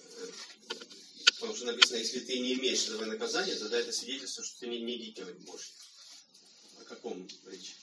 [1.25, 4.79] Потому что написано, если ты не имеешь этого наказания, тогда это свидетельство, что ты не,
[4.79, 5.71] не дитя Божье.
[6.79, 7.75] О каком речь?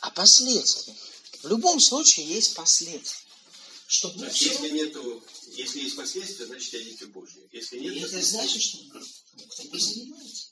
[0.00, 0.94] А последствия?
[1.42, 3.29] В любом случае есть последствия.
[3.90, 7.42] Что То Бог есть, всё если нету, если есть последствия, значит я дитя Божье.
[7.50, 10.46] Если нет, И это значит, что Бог тобой занимается.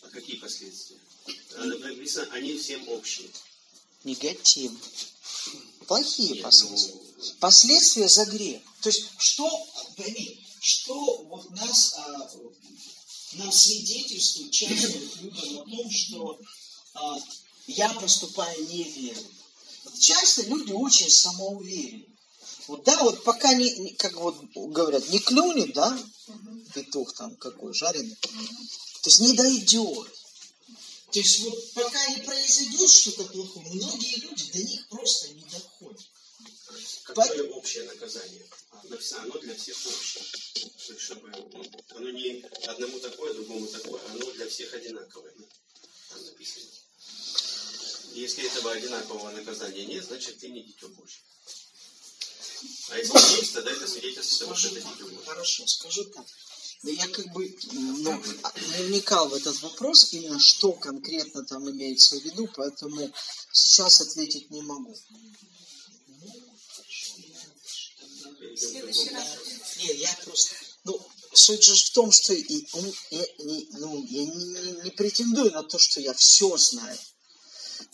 [0.00, 0.96] а какие последствия?
[1.54, 3.28] А, Написано, они всем общие.
[4.04, 4.72] Негатив.
[5.86, 6.94] Плохие Нет, последствия.
[6.94, 8.62] ну, Последствия за грех.
[8.80, 9.66] То есть, что,
[9.98, 12.30] пойми, что вот нас, а,
[13.32, 16.40] нам свидетельствует часто вот людям о том, что
[16.94, 17.18] а,
[17.66, 19.28] я поступаю неверно.
[20.00, 22.15] Часто люди очень самоуверены.
[22.68, 25.98] Вот да, вот пока не, как вот говорят, не клюнет, да,
[26.74, 30.12] петух там какой, жареный, то есть не дойдет.
[31.12, 36.04] То есть вот пока не произойдет что-то плохое, многие люди до них просто не доходят.
[37.04, 38.44] Какое общее наказание?
[38.84, 40.24] Написано, оно для всех общее.
[40.98, 41.30] Чтобы
[41.90, 45.32] оно не одному такое, другому такое, оно для всех одинаковое.
[46.10, 46.66] Там написано.
[48.14, 51.20] Если этого одинакового наказания нет, значит ты не дитё Божье.
[52.90, 55.18] А если есть, тогда это свидетельство того, что это так, дитё Божье.
[55.26, 56.24] хорошо, скажу так.
[56.82, 58.22] Да я как бы ну,
[58.78, 63.10] не вникал в этот вопрос, именно что конкретно там имеется в виду, поэтому
[63.52, 64.94] сейчас ответить не могу.
[68.38, 69.26] Перейдем к следующий другому.
[69.26, 69.76] раз.
[69.78, 70.54] Не, я просто...
[70.84, 72.66] Ну, суть же в том, что и,
[73.10, 76.98] я, не, ну, я не, не- не претендую на то, что я все знаю.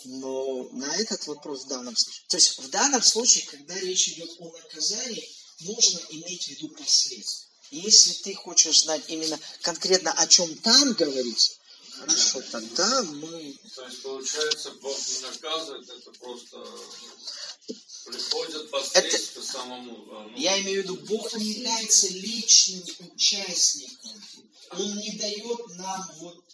[0.04, 2.24] Но на этот вопрос в данном случае...
[2.28, 5.28] То есть в данном случае, когда речь идет о наказании,
[5.60, 7.48] нужно иметь в виду последствия.
[7.70, 11.54] Если ты хочешь знать именно конкретно, о чем там говорится,
[11.92, 13.56] хорошо, тогда мы...
[13.74, 16.66] То есть, получается, Бог не наказывает, это просто
[18.04, 20.06] приходят последствия самому.
[20.12, 24.22] а, ну, Я имею в виду, Бог не является личным участником.
[24.72, 26.44] Он не дает нам вот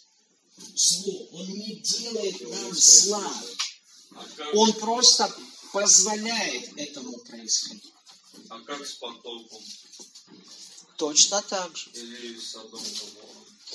[0.75, 1.27] зло.
[1.33, 3.33] Он не делает нам зла.
[4.53, 5.33] Он просто
[5.71, 7.93] позволяет этому происходить.
[8.49, 9.63] а как с потопом?
[10.97, 11.89] Точно так же.
[11.93, 12.81] Или с Содом?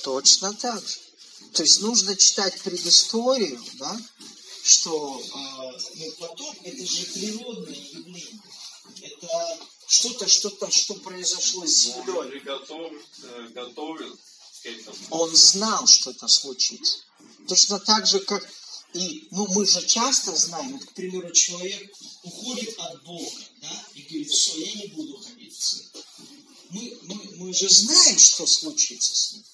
[0.03, 0.99] Точно так же.
[1.53, 4.01] То есть нужно читать предысторию, да,
[4.65, 8.43] что э, ну, потоп это же природное явление.
[9.01, 12.31] Это что-то, что-то, что произошло с землей.
[12.31, 14.34] приготовил, э, готовил к этому.
[15.11, 16.99] Он знал, что это случится.
[17.49, 18.49] Точно так же, как
[18.95, 21.93] и, ну, мы же часто знаем, вот, к примеру, человек
[22.23, 26.05] уходит от Бога, да, и говорит, все, я не буду ходить в церковь.
[26.71, 29.45] Мы, мы, мы же знаем, что случится с ним.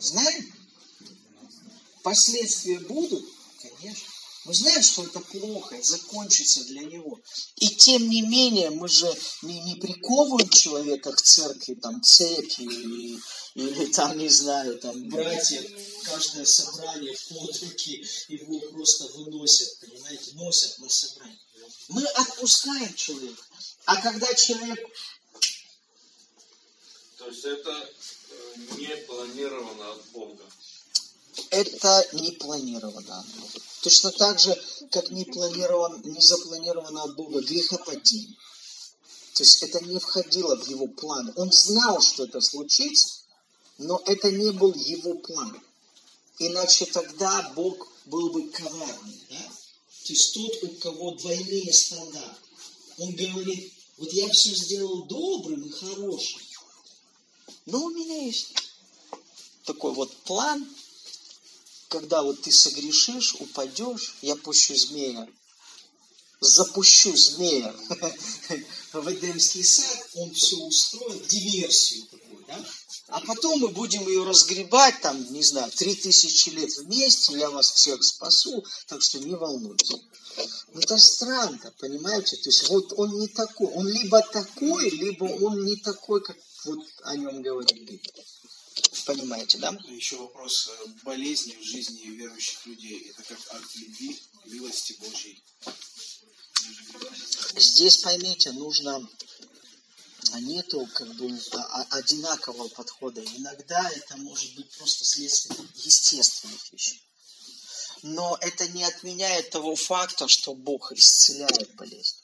[0.00, 0.52] Знаем?
[2.02, 3.24] Последствия будут?
[3.60, 4.13] Конечно.
[4.44, 7.18] Мы знаем, что это плохо, закончится для него.
[7.56, 9.10] И тем не менее, мы же
[9.42, 13.18] не, не приковываем человека к церкви там цепью или,
[13.54, 15.62] или там, не знаю, там братья,
[16.04, 21.38] каждое собрание под руки его просто выносят, понимаете, носят на собрание.
[21.88, 23.42] Мы отпускаем человека.
[23.86, 24.78] А когда человек
[27.18, 27.90] То есть это
[28.30, 30.44] э, не планировано от Бога.
[31.54, 33.24] Это не планировано.
[33.82, 38.36] Точно так же, как не, планирован, не запланировано от Бога грехопадение.
[39.34, 41.32] То есть это не входило в его план.
[41.36, 43.20] Он знал, что это случится,
[43.78, 45.60] но это не был его план.
[46.38, 49.20] Иначе тогда Бог был бы коварный.
[49.30, 49.36] Да?
[50.06, 52.36] То есть тот, у кого двойные стандарты.
[52.98, 56.40] Он говорит, вот я все сделал добрым и хорошим.
[57.66, 58.54] Но у меня есть
[59.64, 60.66] такой вот план,
[61.94, 65.28] когда вот ты согрешишь, упадешь, я пущу змея,
[66.40, 67.72] запущу змея
[68.92, 72.66] в Эдемский сад, он все устроит, диверсию такую, да?
[73.08, 77.70] А потом мы будем ее разгребать, там, не знаю, три тысячи лет вместе, я вас
[77.70, 79.90] всех спасу, так что не волнуйтесь.
[80.72, 82.36] Ну, это странно, понимаете?
[82.38, 86.80] То есть вот он не такой, он либо такой, либо он не такой, как вот
[87.04, 88.24] о нем говорит Библия.
[89.06, 89.76] Понимаете, да?
[89.88, 93.10] Еще вопрос э, болезни в жизни верующих людей.
[93.10, 95.42] Это как акт любви, милости Божьей.
[97.56, 99.08] Здесь, поймите, нужно
[100.32, 103.22] а, нету как бы а- а- одинакового подхода.
[103.22, 107.02] Иногда это может быть просто следствие естественных вещей.
[108.02, 112.16] Но это не отменяет того факта, что Бог исцеляет болезнь.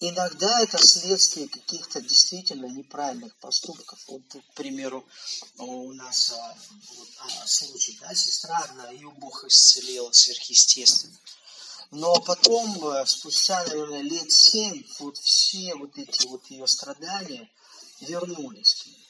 [0.00, 3.98] Иногда это следствие каких-то действительно неправильных поступков.
[4.08, 5.06] Вот, к примеру,
[5.58, 6.56] у нас а,
[6.96, 11.18] вот, а, случай, да, сестра одна, ее Бог исцелил сверхъестественно.
[11.90, 17.50] Но потом, э, спустя, наверное, лет семь, вот все вот эти вот ее страдания
[18.00, 19.08] вернулись к ней.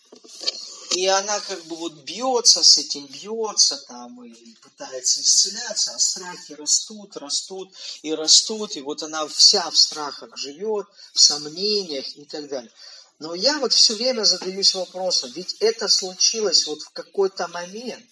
[0.91, 6.55] И она как бы вот бьется с этим, бьется там и пытается исцеляться, а страхи
[6.55, 7.73] растут, растут
[8.03, 12.73] и растут, и вот она вся в страхах живет, в сомнениях и так далее.
[13.21, 18.05] Но я вот все время задаюсь вопросом, ведь это случилось вот в какой-то момент.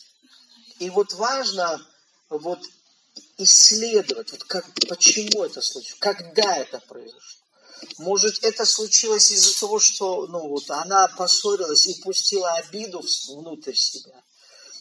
[0.78, 1.84] И вот важно
[2.28, 2.60] вот
[3.38, 7.42] исследовать, вот как, почему это случилось, когда это произошло.
[7.98, 14.22] Может, это случилось из-за того, что ну, вот, она поссорилась и пустила обиду внутрь себя.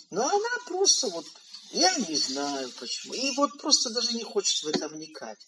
[0.10, 1.26] Но она просто вот,
[1.72, 3.14] я не знаю почему.
[3.14, 5.40] И вот просто даже не хочет в это вникать.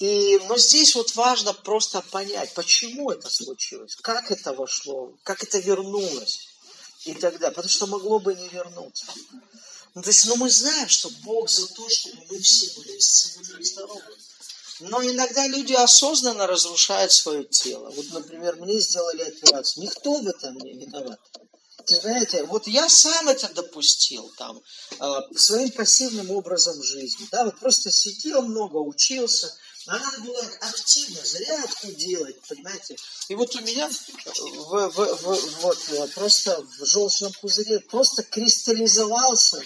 [0.00, 5.58] И, но здесь вот важно просто понять, почему это случилось, как это вошло, как это
[5.58, 6.48] вернулось
[7.04, 7.54] и так далее.
[7.54, 9.06] Потому что могло бы не вернуться.
[9.94, 13.60] Ну, то есть, ну, мы знаем, что Бог за то, чтобы мы все были исцелены
[13.60, 14.16] и здоровы.
[14.80, 17.90] Но иногда люди осознанно разрушают свое тело.
[17.90, 19.84] Вот, например, мне сделали операцию.
[19.84, 21.20] Никто в этом не виноват.
[21.86, 24.60] Знаете, вот я сам это допустил там,
[25.00, 27.26] э, своим пассивным образом жизни.
[27.32, 29.54] Да, вот просто сидел много, учился,
[29.86, 32.96] а надо было активно зарядку делать, понимаете.
[33.28, 39.62] И вот у меня в, в, в, вот, э, просто в желчном пузыре просто кристаллизовался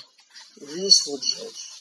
[0.60, 1.72] весь вот желчь.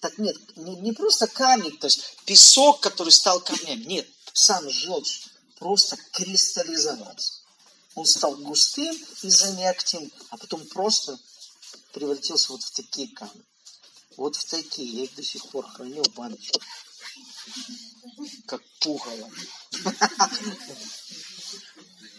[0.00, 3.82] Так нет, не, не просто камень, то есть песок, который стал камнем.
[3.82, 5.26] Нет, сам желчь
[5.58, 7.34] просто кристаллизовался.
[7.94, 11.18] Он стал густым из-за неактин, а потом просто
[11.92, 13.44] превратился вот в такие камни.
[14.16, 14.88] Вот в такие.
[14.90, 16.60] Я их до сих пор хранил в баночке.
[18.46, 19.30] Как пугало.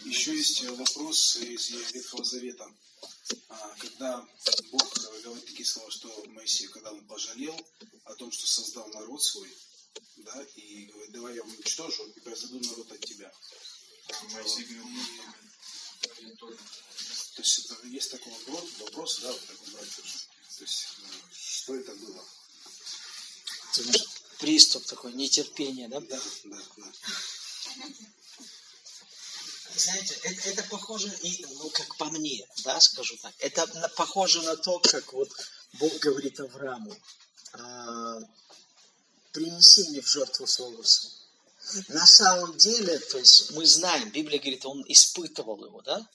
[0.04, 2.66] Еще есть вопрос из Ветхого Завета.
[3.48, 4.26] А, когда
[4.70, 7.56] Бог говорит такие слова, что Моисей, когда он пожалел
[8.04, 9.54] о том, что создал народ свой,
[10.16, 13.32] да, и говорит, давай я уничтожу и произведу народ от тебя.
[14.08, 14.88] А Моисей говорил,
[16.20, 16.36] и...
[16.36, 16.52] то
[17.38, 19.90] есть это есть такой вопрос, вопрос, да, вот такой брать.
[19.94, 22.24] То есть, э, что это было?
[24.38, 26.00] Приступ такой, нетерпение, да?
[26.00, 26.92] Да, да, да
[29.82, 34.56] знаете, это, это похоже, и, ну, как по мне, да, скажу так, это похоже на
[34.56, 35.30] то, как вот
[35.74, 36.94] Бог говорит Аврааму,
[37.52, 38.18] а,
[39.32, 40.82] принеси мне в жертву своего.
[41.88, 46.06] На самом деле, то есть мы знаем, Библия говорит, он испытывал его, да?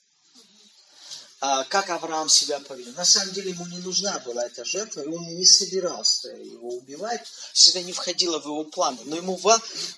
[1.39, 2.91] А, как Авраам себя повел.
[2.93, 7.21] На самом деле ему не нужна была эта жертва, и он не собирался его убивать,
[7.53, 8.99] есть это не входило в его планы.
[9.05, 9.39] Но ему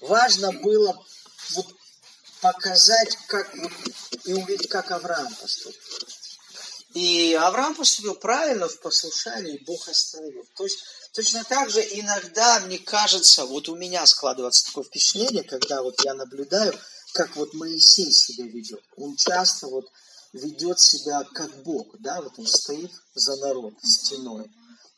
[0.02, 1.06] важно было
[1.52, 1.79] вот
[2.42, 3.54] показать, как
[4.26, 5.74] и увидеть, как Авраам поступил.
[6.94, 10.46] И Авраам поступил правильно в послушании, Бог остановил.
[10.56, 10.80] То есть
[11.14, 16.16] точно так же иногда, мне кажется, вот у меня складывается такое впечатление, когда вот я
[16.16, 16.74] наблюдаю,
[17.14, 18.84] как вот Моисей себя ведет.
[18.98, 19.86] Он часто вот
[20.34, 24.52] ведет себя как Бог, да, вот он стоит за народ стеной,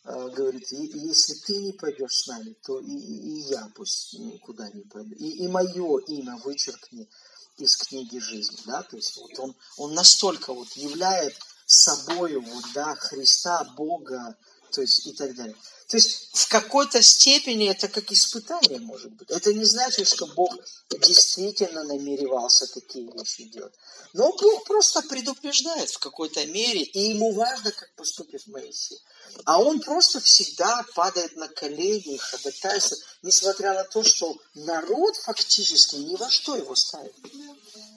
[0.04, 4.82] э, говорит, если ты не пойдешь с нами, то и, и я пусть никуда не
[4.82, 7.10] пойду, и, и мое имя вычеркни
[7.58, 12.96] из книги жизни, да, то есть вот он, он настолько вот являет собою вот, да,
[12.96, 14.38] Христа, Бога,
[14.72, 15.56] то есть и так далее.
[15.92, 19.30] То есть в какой-то степени это как испытание может быть.
[19.30, 20.56] Это не значит, что Бог
[20.90, 23.74] действительно намеревался такие вещи делать.
[24.14, 29.02] Но Бог просто предупреждает в какой-то мере, и ему важно, как поступит Моисей.
[29.44, 35.98] А он просто всегда падает на колени и ходатайствует, несмотря на то, что народ фактически
[35.98, 37.14] ни во что его ставит.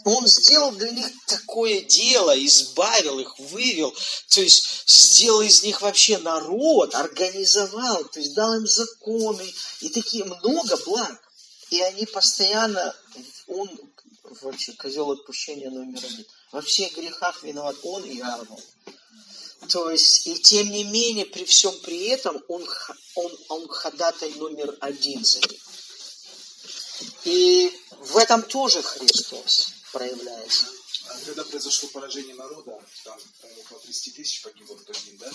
[0.05, 3.95] Он сделал для них такое дело, избавил их, вывел,
[4.29, 9.51] то есть сделал из них вообще народ, организовал, то есть дал им законы
[9.81, 11.19] и такие много благ.
[11.71, 12.95] И они постоянно,
[13.47, 13.71] он
[14.43, 16.27] вообще козел отпущения номер один.
[16.53, 18.61] Во всех грехах виноват он и Аарон.
[19.71, 22.69] То есть, и тем не менее, при всем при этом, он,
[23.15, 25.63] он, он ходатай номер один за них.
[27.25, 30.67] И в этом тоже Христос проявляется.
[31.07, 33.19] А когда произошло поражение народа, там,
[33.61, 35.33] около 30 тысяч погибло в тот день, да?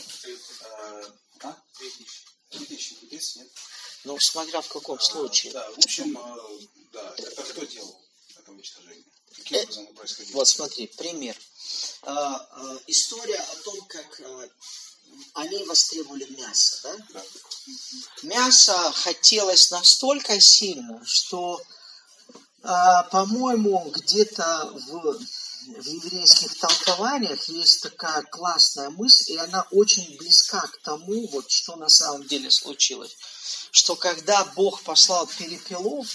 [1.42, 1.58] А?
[1.80, 2.22] 3 тысячи.
[2.50, 3.48] 3 тысячи, 30, нет?
[4.04, 5.54] Ну, смотря в каком а, случае.
[5.54, 6.38] Да, в общем, а,
[6.92, 8.02] да, это кто делал
[8.38, 9.06] это уничтожение?
[9.38, 10.36] Каким э, образом оно происходило?
[10.36, 11.38] Вот смотри, пример.
[12.02, 14.50] А, а, история о том, как а,
[15.36, 16.80] они востребовали мясо.
[16.84, 17.06] Да?
[17.14, 17.26] Да.
[18.24, 21.79] Мясо хотелось настолько сильно, что А,
[22.62, 25.20] по-моему, где-то в,
[25.82, 31.76] в еврейских толкованиях есть такая классная мысль, и она очень близка к тому, вот, что
[31.76, 33.16] на самом деле случилось.
[33.72, 36.08] Что когда Бог послал перепелов,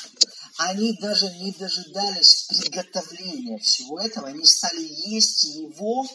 [0.59, 6.07] они даже не дожидались приготовления всего этого, они стали есть его,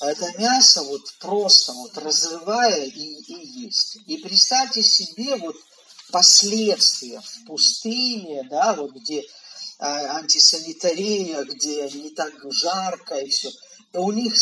[0.00, 3.98] это мясо вот просто вот разрывая и, и есть.
[4.06, 5.56] И представьте себе вот
[6.10, 9.24] последствия в пустыне, да, вот где а,
[9.78, 13.50] антисанитария, где не так жарко и все.
[13.92, 14.34] И у них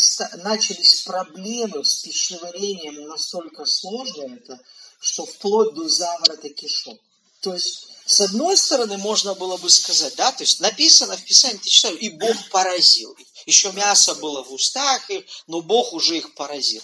[0.43, 4.59] начались проблемы с пищеварением настолько сложные, это,
[4.99, 6.99] что вплоть до заворота кишок.
[7.41, 11.57] То есть, с одной стороны, можно было бы сказать, да, то есть написано в Писании,
[11.57, 13.15] ты читаешь, и Бог поразил.
[13.45, 15.09] Еще мясо было в устах,
[15.47, 16.81] но Бог уже их поразил.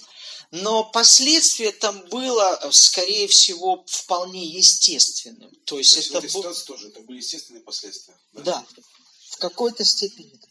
[0.52, 5.49] Но последствие там было, скорее всего, вполне естественным.
[5.65, 6.53] То есть, То есть это в этой был...
[6.65, 8.18] тоже это были естественные последствия.
[8.34, 8.65] Да,
[9.30, 10.34] в какой-то степени.
[10.34, 10.48] да.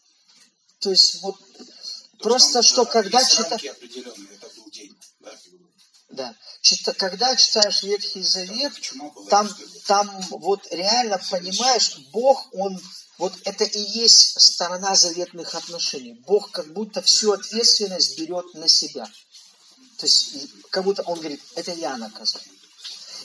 [0.79, 3.65] То есть вот То просто есть что там, когда есть читаешь...
[3.67, 5.39] определенные, это был день, да.
[6.09, 6.37] Да.
[6.63, 8.73] Чита- Когда читаешь Ветхий Завет,
[9.29, 9.55] там, ли?
[9.87, 12.81] там вот реально понимаешь, Бог, Он,
[13.19, 16.15] вот это и есть сторона заветных отношений.
[16.27, 19.07] Бог как будто всю ответственность берет на себя.
[20.01, 20.35] То есть,
[20.71, 22.41] как будто Он говорит, это я наказал.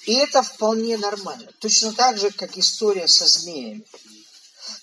[0.06, 1.49] И это вполне нормально.
[1.60, 3.85] Точно так же, как история со змеями.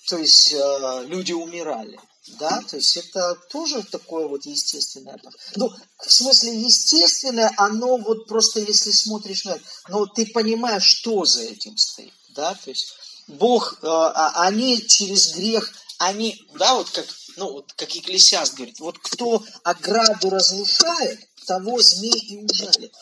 [0.09, 2.01] То есть, э, люди умирали.
[2.39, 5.21] Да, то есть это тоже такое вот естественное.
[5.57, 11.25] Ну, в смысле естественное, оно вот просто если смотришь на это, но ты понимаешь, что
[11.25, 12.13] за этим стоит.
[12.31, 12.95] Да, то есть
[13.27, 17.07] Бог, э, а- они через грех, они, да, вот как,
[17.37, 22.93] ну, вот как Екклесиаст говорит, вот кто ограду разрушает, того змей и ужалит.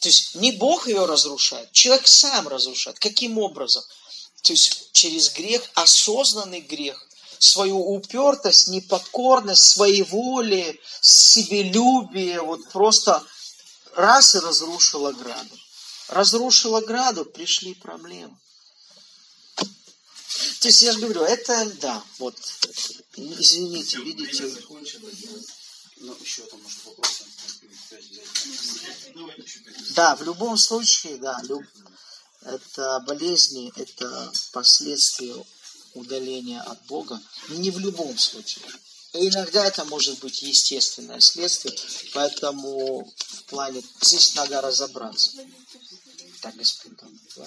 [0.00, 2.98] То есть не Бог ее разрушает, человек сам разрушает.
[2.98, 3.82] Каким образом?
[4.42, 7.06] То есть через грех, осознанный грех,
[7.38, 13.22] свою упертость, непокорность, своеволие, себелюбие, вот просто
[13.94, 15.58] раз и разрушил ограду.
[16.08, 18.36] Разрушил ограду, пришли проблемы.
[20.60, 22.36] То есть я же говорю, это да, вот,
[23.16, 24.44] извините, видите,
[26.02, 27.24] Ну, еще там, может, вопросы.
[29.94, 31.66] Да, в любом случае, да, люб-
[32.42, 35.34] это болезни, это последствия
[35.94, 37.20] удаления от Бога.
[37.48, 38.64] Не в любом случае.
[39.12, 41.76] И иногда это может быть естественное следствие,
[42.14, 45.32] поэтому в плане здесь надо разобраться.
[46.40, 47.46] Так, господа, да,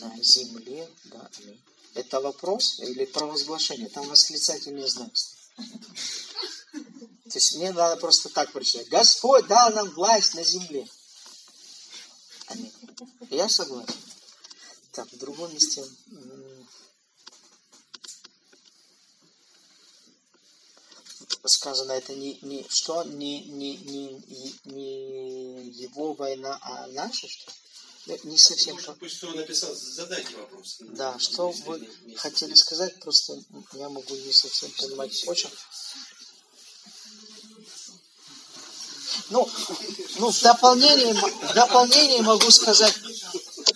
[0.00, 1.60] на земле, да, аминь.
[1.94, 3.88] Это вопрос или провозглашение?
[3.88, 5.10] Там восклицательный знак.
[5.56, 8.88] То есть мне надо просто так прочитать.
[8.88, 10.88] Господь дал нам власть на земле.
[12.46, 12.72] Аминь.
[13.30, 13.94] Я согласен.
[14.92, 15.84] Так, в другом месте.
[21.44, 27.50] Сказано, это не, не что, не, не, не, не его война, а наша, что?
[27.50, 27.56] ли?
[28.06, 28.74] Не совсем.
[28.76, 30.76] Может, пусть кто написал, задайте вопрос.
[30.80, 32.16] Да, что вы вместе.
[32.16, 33.38] хотели сказать, просто
[33.74, 35.28] я могу не совсем понимать.
[35.28, 35.50] Очень.
[39.28, 39.48] Ну,
[40.18, 42.94] ну в, дополнение, в дополнение могу сказать,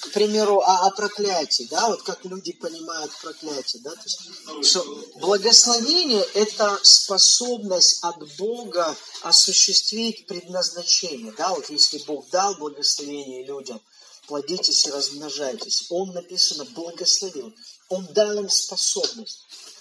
[0.01, 4.83] к примеру, о, о проклятии, да, вот как люди понимают проклятие, да, то есть, что
[5.21, 13.81] благословение– это способность от Бога осуществить предназначение, да, вот если Бог дал благословение людям,
[14.27, 17.53] плодитесь и размножайтесь, Он написано благословил,
[17.89, 19.41] Он дал им способность.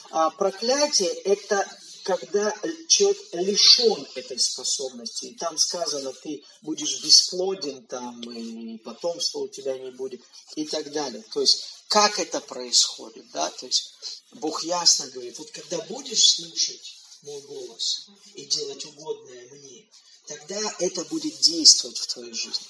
[0.09, 1.67] А проклятие– это
[2.03, 2.53] когда
[2.87, 5.27] человек лишен этой способности.
[5.27, 10.21] И там сказано, ты будешь бесплоден, там, и потомства у тебя не будет,
[10.55, 11.23] и так далее.
[11.33, 13.49] То есть, как это происходит, да?
[13.49, 13.93] То есть,
[14.33, 19.85] Бог ясно говорит, вот когда будешь слушать мой голос и делать угодное мне,
[20.27, 22.67] тогда это будет действовать в твоей жизни.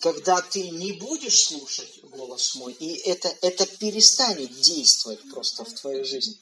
[0.00, 6.04] Когда ты не будешь слушать голос мой, и это, это перестанет действовать просто в твоей
[6.04, 6.36] жизни.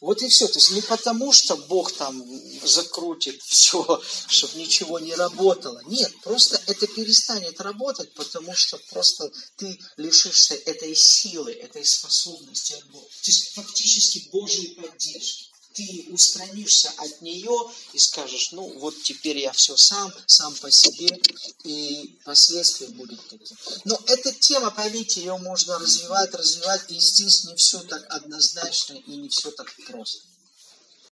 [0.00, 0.46] Вот и все.
[0.46, 2.24] То есть не потому, что Бог там
[2.64, 5.82] закрутит все, чтобы ничего не работало.
[5.86, 12.84] Нет, просто это перестанет работать, потому что просто ты лишишься этой силы, этой способности от
[12.90, 13.06] Бога.
[13.06, 15.48] То есть фактически Божьей поддержки.
[15.74, 21.08] Ты устранишься от нее и скажешь, ну вот теперь я все сам, сам по себе,
[21.64, 23.56] и последствия будут такие.
[23.84, 29.16] Но эта тема, поймите, ее можно развивать, развивать, и здесь не все так однозначно и
[29.16, 30.22] не все так просто.